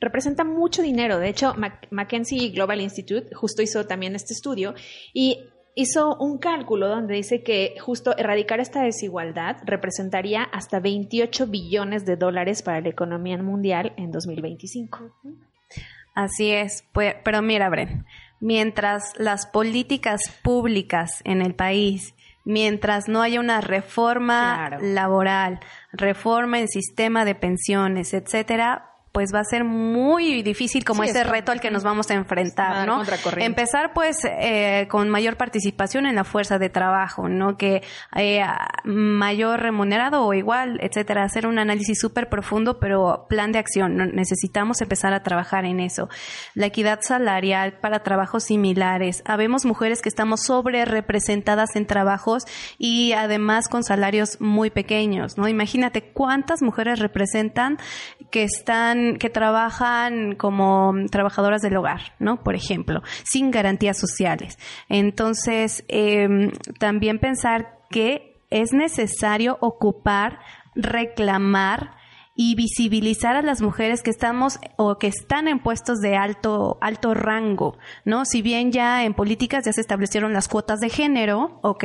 representa 0.00 0.44
mucho 0.44 0.82
dinero. 0.82 1.18
De 1.18 1.28
hecho, 1.28 1.54
McKinsey 1.90 2.50
Global 2.50 2.80
Institute 2.80 3.34
justo 3.34 3.62
hizo 3.62 3.86
también 3.86 4.14
este 4.14 4.34
estudio 4.34 4.74
y 5.12 5.38
hizo 5.74 6.16
un 6.16 6.38
cálculo 6.38 6.88
donde 6.88 7.14
dice 7.14 7.42
que 7.42 7.76
justo 7.80 8.16
erradicar 8.16 8.58
esta 8.58 8.82
desigualdad 8.82 9.58
representaría 9.64 10.42
hasta 10.42 10.80
28 10.80 11.46
billones 11.46 12.04
de 12.04 12.16
dólares 12.16 12.62
para 12.62 12.80
la 12.80 12.88
economía 12.88 13.36
mundial 13.38 13.92
en 13.96 14.10
2025. 14.10 15.14
Así 16.14 16.50
es, 16.50 16.84
pero 17.24 17.42
mira, 17.42 17.68
Bren, 17.68 18.06
mientras 18.40 19.12
las 19.18 19.46
políticas 19.46 20.20
públicas 20.42 21.22
en 21.22 21.42
el 21.42 21.54
país, 21.54 22.12
mientras 22.44 23.08
no 23.08 23.22
haya 23.22 23.38
una 23.38 23.60
reforma 23.60 24.78
laboral, 24.80 25.60
reforma 25.92 26.58
en 26.58 26.66
sistema 26.66 27.24
de 27.24 27.36
pensiones, 27.36 28.14
etcétera, 28.14 28.97
pues 29.18 29.34
va 29.34 29.40
a 29.40 29.44
ser 29.44 29.64
muy 29.64 30.44
difícil 30.44 30.84
como 30.84 31.02
ese 31.02 31.24
reto 31.24 31.50
al 31.50 31.60
que 31.60 31.72
nos 31.72 31.82
vamos 31.82 32.08
a 32.08 32.14
enfrentar, 32.14 32.86
¿no? 32.86 33.02
Empezar 33.38 33.92
pues 33.92 34.18
eh, 34.24 34.86
con 34.88 35.10
mayor 35.10 35.36
participación 35.36 36.06
en 36.06 36.14
la 36.14 36.22
fuerza 36.22 36.60
de 36.60 36.70
trabajo, 36.70 37.28
¿no? 37.28 37.56
Que 37.56 37.82
eh, 38.14 38.44
mayor 38.84 39.58
remunerado 39.58 40.24
o 40.24 40.34
igual, 40.34 40.78
etcétera. 40.82 41.24
Hacer 41.24 41.48
un 41.48 41.58
análisis 41.58 41.98
súper 41.98 42.28
profundo, 42.28 42.78
pero 42.78 43.26
plan 43.28 43.50
de 43.50 43.58
acción. 43.58 43.96
Necesitamos 43.96 44.80
empezar 44.82 45.12
a 45.12 45.24
trabajar 45.24 45.64
en 45.64 45.80
eso. 45.80 46.08
La 46.54 46.66
equidad 46.66 47.00
salarial 47.02 47.72
para 47.80 48.04
trabajos 48.04 48.44
similares. 48.44 49.24
Habemos 49.26 49.64
mujeres 49.64 50.00
que 50.00 50.10
estamos 50.10 50.42
sobre 50.44 50.84
representadas 50.84 51.74
en 51.74 51.86
trabajos 51.86 52.44
y 52.78 53.14
además 53.14 53.68
con 53.68 53.82
salarios 53.82 54.40
muy 54.40 54.70
pequeños, 54.70 55.36
¿no? 55.38 55.48
Imagínate 55.48 56.12
cuántas 56.12 56.62
mujeres 56.62 57.00
representan 57.00 57.78
que 58.30 58.44
están 58.44 59.07
que 59.16 59.30
trabajan 59.30 60.34
como 60.34 60.92
trabajadoras 61.10 61.62
del 61.62 61.76
hogar, 61.76 62.00
¿no? 62.18 62.42
Por 62.42 62.54
ejemplo, 62.54 63.02
sin 63.24 63.50
garantías 63.50 63.98
sociales. 63.98 64.58
Entonces, 64.88 65.84
em, 65.88 66.50
también 66.78 67.18
pensar 67.18 67.78
que 67.90 68.36
es 68.50 68.72
necesario 68.72 69.58
ocupar, 69.60 70.40
reclamar 70.74 71.97
y 72.40 72.54
visibilizar 72.54 73.34
a 73.34 73.42
las 73.42 73.60
mujeres 73.60 74.04
que 74.04 74.10
estamos 74.10 74.60
o 74.76 74.96
que 74.96 75.08
están 75.08 75.48
en 75.48 75.58
puestos 75.58 75.98
de 75.98 76.14
alto 76.14 76.78
alto 76.80 77.12
rango, 77.12 77.76
¿no? 78.04 78.24
Si 78.24 78.42
bien 78.42 78.70
ya 78.70 79.04
en 79.04 79.12
políticas 79.12 79.64
ya 79.64 79.72
se 79.72 79.80
establecieron 79.80 80.32
las 80.32 80.46
cuotas 80.46 80.78
de 80.78 80.88
género, 80.88 81.58
ok. 81.62 81.84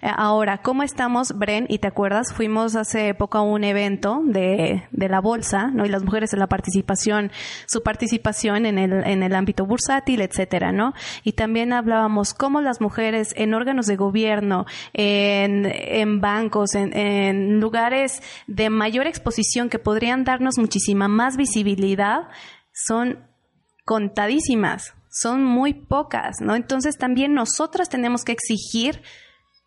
Ahora, 0.00 0.62
¿cómo 0.62 0.84
estamos, 0.84 1.36
Bren? 1.36 1.66
Y 1.68 1.80
te 1.80 1.88
acuerdas, 1.88 2.32
fuimos 2.32 2.76
hace 2.76 3.12
poco 3.12 3.36
a 3.36 3.42
un 3.42 3.62
evento 3.62 4.22
de, 4.24 4.84
de 4.90 5.08
la 5.10 5.20
bolsa, 5.20 5.66
¿no? 5.66 5.84
Y 5.84 5.90
las 5.90 6.02
mujeres 6.02 6.32
en 6.32 6.38
la 6.38 6.46
participación, 6.46 7.30
su 7.66 7.82
participación 7.82 8.64
en 8.64 8.78
el, 8.78 9.04
en 9.04 9.22
el 9.22 9.34
ámbito 9.34 9.66
bursátil, 9.66 10.22
etcétera, 10.22 10.72
¿no? 10.72 10.94
Y 11.24 11.32
también 11.32 11.74
hablábamos 11.74 12.32
cómo 12.32 12.62
las 12.62 12.80
mujeres 12.80 13.34
en 13.36 13.52
órganos 13.52 13.84
de 13.84 13.96
gobierno, 13.96 14.64
en, 14.94 15.70
en 15.70 16.22
bancos, 16.22 16.74
en, 16.74 16.96
en 16.96 17.60
lugares 17.60 18.22
de 18.46 18.70
mayor 18.70 19.06
exposición 19.06 19.68
que 19.68 19.78
podrían 19.90 20.22
darnos 20.22 20.56
muchísima 20.56 21.08
más 21.08 21.36
visibilidad 21.36 22.28
son 22.72 23.26
contadísimas, 23.84 24.94
son 25.10 25.42
muy 25.42 25.74
pocas, 25.74 26.36
¿no? 26.40 26.54
Entonces 26.54 26.96
también 26.96 27.34
nosotras 27.34 27.88
tenemos 27.88 28.22
que 28.22 28.30
exigir 28.30 29.02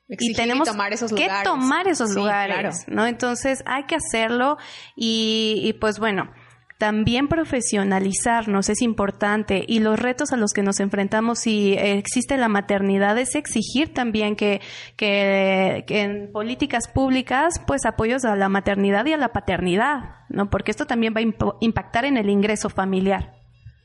y 0.07 0.33
tenemos 0.33 0.65
tomar 0.65 0.93
esos 0.93 1.11
que 1.11 1.27
tomar 1.43 1.89
esos 1.89 2.15
lugares, 2.15 2.85
¿no? 2.87 3.05
Entonces 3.05 3.63
hay 3.65 3.83
que 3.83 3.95
hacerlo 3.95 4.55
y, 4.95 5.59
y 5.61 5.73
pues 5.73 5.99
bueno, 5.99 6.31
también 6.77 7.27
profesionalizarnos 7.27 8.69
es 8.69 8.81
importante 8.81 9.63
y 9.67 9.79
los 9.79 9.99
retos 9.99 10.31
a 10.31 10.37
los 10.37 10.51
que 10.53 10.63
nos 10.63 10.79
enfrentamos 10.79 11.39
si 11.39 11.73
existe 11.73 12.37
la 12.37 12.47
maternidad 12.47 13.17
es 13.17 13.35
exigir 13.35 13.93
también 13.93 14.35
que, 14.35 14.61
que, 14.97 15.83
en 15.87 16.31
políticas 16.31 16.87
públicas 16.87 17.61
pues 17.65 17.85
apoyos 17.85 18.25
a 18.25 18.35
la 18.35 18.49
maternidad 18.49 19.05
y 19.05 19.13
a 19.13 19.17
la 19.17 19.31
paternidad, 19.31 20.25
¿no? 20.29 20.49
Porque 20.49 20.71
esto 20.71 20.85
también 20.85 21.13
va 21.15 21.21
a 21.21 21.55
impactar 21.61 22.05
en 22.05 22.17
el 22.17 22.29
ingreso 22.29 22.69
familiar. 22.69 23.33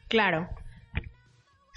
Claro. 0.09 0.49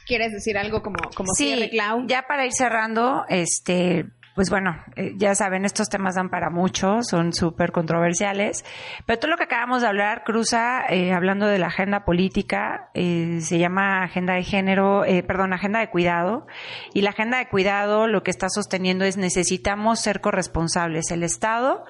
¿Quieres 0.08 0.32
decir 0.32 0.58
algo 0.58 0.82
como, 0.82 0.98
como 1.16 1.34
sí, 1.34 1.70
Ya 2.08 2.24
para 2.28 2.46
ir 2.46 2.54
cerrando, 2.54 3.26
este, 3.30 4.06
pues 4.36 4.50
bueno, 4.50 4.78
eh, 4.96 5.14
ya 5.18 5.36
saben, 5.36 5.66
estos 5.66 5.90
temas 5.90 6.16
dan 6.16 6.30
para 6.30 6.50
mucho, 6.50 7.02
son 7.02 7.34
súper 7.34 7.72
controversiales, 7.72 8.64
pero 9.06 9.20
todo 9.20 9.32
lo 9.32 9.38
que 9.38 9.44
acabamos 9.44 9.82
de 9.82 9.88
hablar 9.88 10.24
cruza, 10.24 10.86
eh, 10.90 11.14
hablando 11.14 11.48
de 11.48 11.60
la 11.60 11.68
agenda 11.68 12.06
política, 12.06 12.90
eh, 12.94 13.40
se 13.42 13.60
llama 13.60 14.04
agenda 14.04 14.36
de 14.36 14.44
género, 14.44 15.04
perdón, 15.28 15.54
agenda 15.54 15.80
de 15.80 15.90
cuidado, 15.90 16.48
y 16.94 17.02
la 17.02 17.12
agenda 17.12 17.40
de 17.40 17.48
cuidado 17.48 18.08
lo 18.08 18.24
que 18.24 18.32
está 18.32 18.48
sosteniendo 18.50 19.06
es 19.06 19.18
necesitamos 19.18 20.00
ser 20.00 20.22
corresponsables, 20.22 21.12
el 21.12 21.24
Estado, 21.24 21.84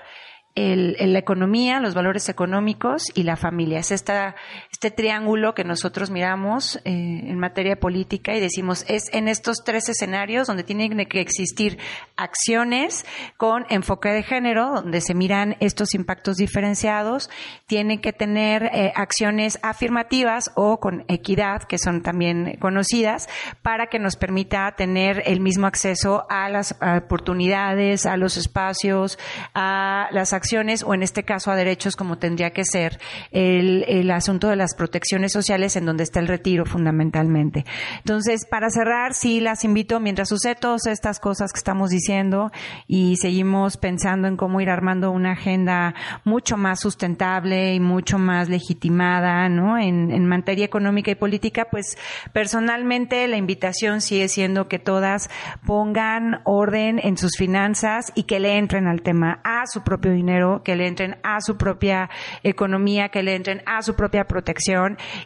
el, 0.55 0.95
la 0.99 1.19
economía, 1.19 1.79
los 1.79 1.93
valores 1.93 2.27
económicos 2.29 3.05
y 3.15 3.23
la 3.23 3.37
familia. 3.37 3.79
Es 3.79 3.91
esta, 3.91 4.35
este 4.83 4.89
triángulo 4.89 5.53
que 5.53 5.63
nosotros 5.63 6.09
miramos 6.09 6.77
eh, 6.77 6.81
en 6.85 7.37
materia 7.37 7.75
política 7.75 8.33
y 8.33 8.39
decimos 8.39 8.83
es 8.87 9.13
en 9.13 9.27
estos 9.27 9.57
tres 9.63 9.87
escenarios 9.89 10.47
donde 10.47 10.63
tienen 10.63 11.05
que 11.05 11.21
existir 11.21 11.77
acciones 12.15 13.05
con 13.37 13.67
enfoque 13.69 14.09
de 14.09 14.23
género, 14.23 14.81
donde 14.81 15.01
se 15.01 15.13
miran 15.13 15.55
estos 15.59 15.93
impactos 15.93 16.37
diferenciados, 16.37 17.29
tienen 17.67 18.01
que 18.01 18.11
tener 18.11 18.71
eh, 18.73 18.91
acciones 18.95 19.59
afirmativas 19.61 20.49
o 20.55 20.79
con 20.79 21.05
equidad, 21.09 21.61
que 21.61 21.77
son 21.77 22.01
también 22.01 22.57
conocidas, 22.59 23.29
para 23.61 23.85
que 23.85 23.99
nos 23.99 24.15
permita 24.15 24.73
tener 24.75 25.21
el 25.27 25.41
mismo 25.41 25.67
acceso 25.67 26.25
a 26.27 26.49
las 26.49 26.75
oportunidades, 26.81 28.07
a 28.07 28.17
los 28.17 28.35
espacios, 28.35 29.19
a 29.53 30.07
las 30.11 30.33
acciones 30.33 30.81
o 30.81 30.95
en 30.95 31.03
este 31.03 31.21
caso 31.21 31.51
a 31.51 31.55
derechos 31.55 31.95
como 31.95 32.17
tendría 32.17 32.49
que 32.49 32.65
ser 32.65 32.99
el, 33.29 33.85
el 33.87 34.09
asunto 34.09 34.47
de 34.47 34.55
las 34.55 34.70
protecciones 34.75 35.31
sociales 35.31 35.75
en 35.75 35.85
donde 35.85 36.03
está 36.03 36.19
el 36.19 36.27
retiro 36.27 36.65
fundamentalmente. 36.65 37.65
Entonces, 37.97 38.45
para 38.49 38.69
cerrar, 38.69 39.13
sí 39.13 39.39
las 39.39 39.63
invito 39.63 39.99
mientras 39.99 40.29
sucede 40.29 40.55
todas 40.55 40.85
estas 40.87 41.19
cosas 41.19 41.51
que 41.51 41.57
estamos 41.57 41.89
diciendo 41.89 42.51
y 42.87 43.17
seguimos 43.17 43.77
pensando 43.77 44.27
en 44.27 44.37
cómo 44.37 44.61
ir 44.61 44.69
armando 44.69 45.11
una 45.11 45.33
agenda 45.33 45.95
mucho 46.23 46.57
más 46.57 46.79
sustentable 46.79 47.73
y 47.73 47.79
mucho 47.79 48.17
más 48.17 48.49
legitimada, 48.49 49.49
¿no? 49.49 49.77
En, 49.77 50.11
en 50.11 50.25
materia 50.25 50.65
económica 50.65 51.11
y 51.11 51.15
política, 51.15 51.67
pues 51.69 51.97
personalmente 52.33 53.27
la 53.27 53.37
invitación 53.37 54.01
sigue 54.01 54.27
siendo 54.27 54.67
que 54.67 54.79
todas 54.79 55.29
pongan 55.65 56.41
orden 56.45 56.99
en 56.99 57.17
sus 57.17 57.31
finanzas 57.37 58.11
y 58.15 58.23
que 58.23 58.39
le 58.39 58.57
entren 58.57 58.87
al 58.87 59.01
tema 59.01 59.39
a 59.43 59.65
su 59.67 59.83
propio 59.83 60.11
dinero 60.11 60.61
que 60.63 60.75
le 60.75 60.87
entren 60.87 61.17
a 61.23 61.41
su 61.41 61.57
propia 61.57 62.09
economía, 62.43 63.09
que 63.09 63.23
le 63.23 63.35
entren 63.35 63.61
a 63.65 63.81
su 63.81 63.95
propia 63.95 64.25
protección 64.25 64.60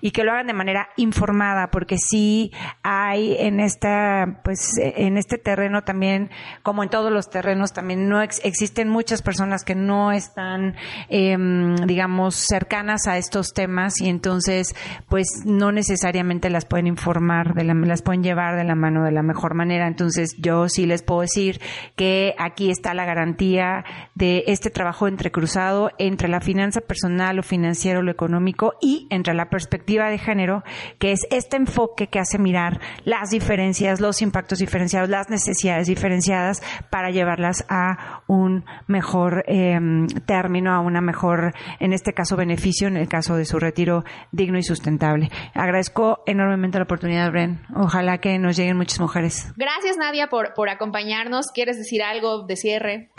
y 0.02 0.12
que 0.12 0.24
lo 0.24 0.32
hagan 0.32 0.48
de 0.48 0.54
manera 0.54 0.90
informada, 0.98 1.70
porque 1.72 1.98
sí 1.98 2.52
hay 2.84 3.36
en 3.40 3.60
esta, 3.60 4.42
pues, 4.44 4.78
en 4.78 5.18
este 5.18 5.38
terreno 5.38 5.84
también, 5.84 6.30
como 6.64 6.84
en 6.84 6.90
todos 6.90 7.12
los 7.12 7.30
terrenos, 7.30 7.74
también 7.74 8.08
no 8.10 8.22
existen 8.22 8.90
muchas 8.90 9.22
personas 9.22 9.64
que 9.64 9.76
no 9.76 10.12
están, 10.12 10.76
em, 11.10 11.76
digamos, 11.76 12.36
cercanas 12.36 13.08
a 13.08 13.18
estos 13.18 13.54
temas 13.54 14.00
y 14.02 14.10
entonces, 14.10 14.76
pues, 15.10 15.28
no 15.46 15.72
necesariamente 15.72 16.50
las 16.50 16.66
pueden 16.66 16.88
informar, 16.88 17.54
de 17.54 17.64
la, 17.64 17.74
las 17.74 18.02
pueden 18.02 18.24
llevar 18.24 18.56
de 18.56 18.64
la 18.64 18.76
mano 18.76 19.04
de 19.04 19.12
la 19.12 19.24
mejor 19.24 19.56
manera. 19.56 19.88
Entonces, 19.88 20.36
yo 20.40 20.70
sí 20.70 20.86
les 20.86 21.04
puedo 21.04 21.22
decir 21.22 21.60
que 21.96 22.36
aquí 22.38 22.70
está 22.70 22.94
la 22.94 23.06
garantía 23.06 23.84
de 24.16 24.44
este 24.48 24.70
trabajo 24.70 25.08
entrecruzado 25.08 25.92
entre 25.98 26.28
la 26.28 26.42
finanza 26.42 26.82
personal, 26.82 27.40
o 27.40 27.44
financiero, 27.44 28.02
lo 28.02 28.12
económico 28.12 28.76
y 28.82 29.08
entre 29.10 29.25
la 29.34 29.50
perspectiva 29.50 30.10
de 30.10 30.18
género, 30.18 30.64
que 31.00 31.12
es 31.12 31.22
este 31.32 31.58
enfoque 31.58 32.08
que 32.08 32.20
hace 32.20 32.38
mirar 32.38 32.80
las 33.04 33.30
diferencias, 33.30 34.00
los 34.00 34.22
impactos 34.22 34.60
diferenciados, 34.60 35.10
las 35.10 35.30
necesidades 35.30 35.88
diferenciadas 35.88 36.62
para 36.90 37.10
llevarlas 37.10 37.66
a 37.70 38.24
un 38.28 38.66
mejor 38.88 39.44
em, 39.48 40.08
término, 40.26 40.74
a 40.74 40.80
una 40.80 41.02
mejor, 41.02 41.54
en 41.80 41.94
este 41.94 42.14
caso, 42.14 42.36
beneficio, 42.36 42.88
en 42.88 42.98
el 42.98 43.08
caso 43.08 43.36
de 43.36 43.46
su 43.46 43.60
retiro 43.60 44.04
digno 44.32 44.58
y 44.58 44.64
sustentable. 44.64 45.30
Agradezco 45.54 46.24
enormemente 46.26 46.78
la 46.78 46.84
oportunidad, 46.84 47.32
Bren. 47.32 47.62
Ojalá 47.76 48.20
que 48.20 48.38
nos 48.40 48.58
lleguen 48.58 48.78
muchas 48.78 49.00
mujeres. 49.00 49.52
Gracias, 49.56 49.98
Nadia, 49.98 50.28
por, 50.28 50.54
por 50.54 50.70
acompañarnos. 50.70 51.48
¿Quieres 51.54 51.78
decir 51.78 52.04
algo 52.04 52.44
de 52.46 52.56
cierre? 52.56 53.12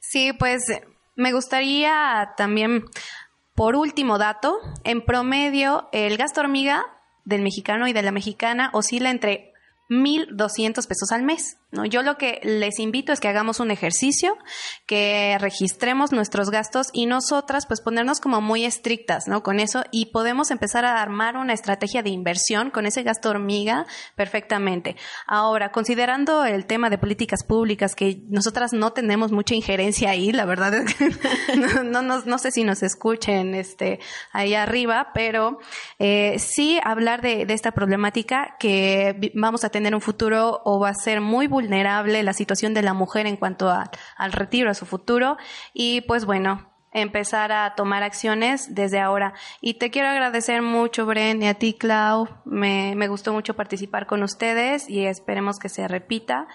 Sí, 0.00 0.32
pues 0.38 0.62
me 1.14 1.32
gustaría 1.32 2.32
también, 2.36 2.84
por 3.54 3.76
último 3.76 4.18
dato, 4.18 4.58
en 4.84 5.04
promedio 5.04 5.88
el 5.92 6.16
gasto 6.16 6.40
hormiga 6.40 6.84
del 7.24 7.42
mexicano 7.42 7.86
y 7.86 7.92
de 7.92 8.02
la 8.02 8.12
mexicana 8.12 8.70
oscila 8.72 9.10
entre 9.10 9.52
1.200 9.88 10.86
pesos 10.86 11.12
al 11.12 11.22
mes. 11.22 11.58
¿No? 11.72 11.86
Yo 11.86 12.02
lo 12.02 12.18
que 12.18 12.38
les 12.44 12.78
invito 12.78 13.12
es 13.12 13.20
que 13.20 13.28
hagamos 13.28 13.58
un 13.58 13.70
ejercicio, 13.70 14.36
que 14.86 15.36
registremos 15.40 16.12
nuestros 16.12 16.50
gastos 16.50 16.88
y 16.92 17.06
nosotras 17.06 17.66
pues 17.66 17.80
ponernos 17.80 18.20
como 18.20 18.42
muy 18.42 18.64
estrictas 18.64 19.26
¿no? 19.26 19.42
con 19.42 19.58
eso 19.58 19.82
y 19.90 20.06
podemos 20.06 20.50
empezar 20.50 20.84
a 20.84 21.00
armar 21.00 21.36
una 21.36 21.54
estrategia 21.54 22.02
de 22.02 22.10
inversión 22.10 22.70
con 22.70 22.84
ese 22.84 23.02
gasto 23.02 23.30
hormiga 23.30 23.86
perfectamente. 24.16 24.96
Ahora, 25.26 25.72
considerando 25.72 26.44
el 26.44 26.66
tema 26.66 26.90
de 26.90 26.98
políticas 26.98 27.42
públicas, 27.42 27.94
que 27.94 28.20
nosotras 28.28 28.74
no 28.74 28.92
tenemos 28.92 29.32
mucha 29.32 29.54
injerencia 29.54 30.10
ahí, 30.10 30.30
la 30.30 30.44
verdad 30.44 30.74
es 30.74 30.94
que 30.94 31.10
no, 31.84 32.02
no, 32.02 32.20
no, 32.22 32.38
sé 32.38 32.50
si 32.50 32.64
nos 32.64 32.82
escuchen 32.82 33.54
este, 33.54 33.98
ahí 34.32 34.54
arriba, 34.54 35.08
pero 35.14 35.58
eh, 35.98 36.38
sí 36.38 36.78
hablar 36.84 37.22
de, 37.22 37.46
de 37.46 37.54
esta 37.54 37.72
problemática 37.72 38.56
que 38.58 39.32
vamos 39.34 39.64
a 39.64 39.70
tener 39.70 39.94
un 39.94 40.02
futuro 40.02 40.60
o 40.64 40.78
va 40.78 40.90
a 40.90 40.94
ser 40.94 41.22
muy 41.22 41.46
vulnerable 41.46 41.61
la 41.68 42.32
situación 42.32 42.74
de 42.74 42.82
la 42.82 42.94
mujer 42.94 43.26
en 43.26 43.36
cuanto 43.36 43.70
al 43.70 44.32
retiro, 44.32 44.70
a 44.70 44.74
su 44.74 44.86
futuro. 44.86 45.36
Y 45.72 46.02
pues 46.02 46.24
bueno, 46.24 46.72
empezar 46.92 47.52
a 47.52 47.74
tomar 47.74 48.02
acciones 48.02 48.74
desde 48.74 49.00
ahora. 49.00 49.34
Y 49.60 49.74
te 49.74 49.90
quiero 49.90 50.08
agradecer 50.08 50.62
mucho, 50.62 51.06
Bren, 51.06 51.42
y 51.42 51.48
a 51.48 51.54
ti, 51.54 51.74
Clau. 51.74 52.28
Me, 52.44 52.94
me 52.96 53.08
gustó 53.08 53.32
mucho 53.32 53.54
participar 53.54 54.06
con 54.06 54.22
ustedes 54.22 54.88
y 54.88 55.06
esperemos 55.06 55.58
que 55.58 55.68
se 55.68 55.88
repita 55.88 56.48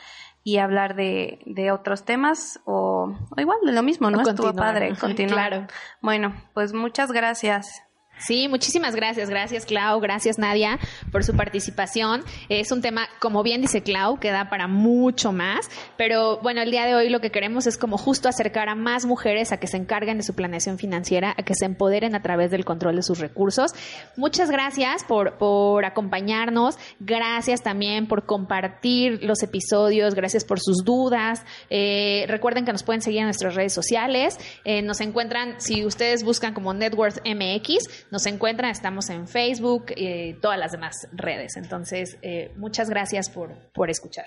y 0.44 0.60
hablar 0.60 0.96
de, 0.96 1.40
de 1.46 1.72
otros 1.72 2.06
temas 2.06 2.62
o, 2.64 3.14
igual 3.36 3.58
de 3.66 3.74
lo 3.74 3.84
mismo, 3.84 4.10
¿no? 4.10 4.22
Estuvo 4.22 4.54
padre 4.54 4.96
continuar. 5.00 5.50
Claro. 5.50 5.68
Bueno, 6.02 6.34
pues 6.54 6.72
muchas 6.72 7.12
gracias. 7.12 7.84
Sí, 8.20 8.48
muchísimas 8.48 8.96
gracias. 8.96 9.30
Gracias, 9.30 9.66
Clau. 9.66 10.00
Gracias, 10.00 10.38
Nadia, 10.38 10.80
por 11.12 11.24
su 11.24 11.36
participación. 11.36 12.24
Es 12.50 12.72
un 12.72 12.82
tema, 12.82 13.08
como 13.20 13.44
bien 13.44 13.62
dice 13.62 13.84
Clau, 13.84 14.20
que 14.20 14.32
da 14.32 14.50
para 14.50 14.68
mucho 14.68 15.32
más. 15.32 15.70
Pero 15.98 16.40
bueno, 16.42 16.62
el 16.62 16.72
día 16.72 16.86
de 16.86 16.96
hoy 16.96 17.10
lo 17.10 17.22
que 17.22 17.32
queremos 17.32 17.68
es 17.68 17.78
como 17.78 17.98
justo 17.98 18.28
acercar 18.28 18.70
a 18.70 18.76
más 18.76 19.06
mujeres 19.06 19.52
a 19.52 19.58
que 19.58 19.68
se 19.68 19.78
encarguen 19.78 20.18
de 20.18 20.24
su 20.24 20.34
planeación 20.34 20.78
financiera, 20.78 21.34
a 21.38 21.44
que 21.44 21.54
se 21.54 21.66
empoderen 21.66 22.16
a 22.16 22.22
través 22.22 22.52
del 22.52 22.66
control 22.66 22.96
de 22.96 23.04
sus 23.04 23.20
recursos. 23.20 23.72
Muchas 24.16 24.50
gracias 24.50 25.04
por, 25.04 25.38
por 25.38 25.86
acompañarnos. 25.86 26.78
Gracias 27.00 27.62
también 27.62 28.08
por 28.08 28.26
compartir 28.26 29.24
los 29.24 29.44
episodios. 29.44 30.16
Gracias 30.16 30.44
por 30.44 30.60
sus 30.60 30.84
dudas. 30.84 31.44
Eh, 31.70 32.26
recuerden 32.28 32.66
que 32.66 32.72
nos 32.72 32.84
pueden 32.84 33.02
seguir 33.02 33.20
en 33.20 33.26
nuestras 33.26 33.56
redes 33.56 33.74
sociales. 33.74 34.38
Eh, 34.66 34.82
nos 34.82 35.02
encuentran, 35.02 35.60
si 35.60 35.86
ustedes 35.86 36.24
buscan 36.24 36.54
como 36.54 36.74
Networth 36.74 37.20
MX, 37.26 38.07
nos 38.12 38.26
encuentran, 38.26 38.72
estamos 38.72 39.10
en 39.10 39.28
Facebook 39.28 39.88
y 39.96 40.34
todas 40.36 40.58
las 40.58 40.72
demás 40.72 41.08
redes. 41.12 41.58
Entonces, 41.58 42.18
eh, 42.22 42.52
muchas 42.56 42.90
gracias 42.90 43.30
por, 43.30 43.54
por 43.74 43.90
escuchar. 43.90 44.26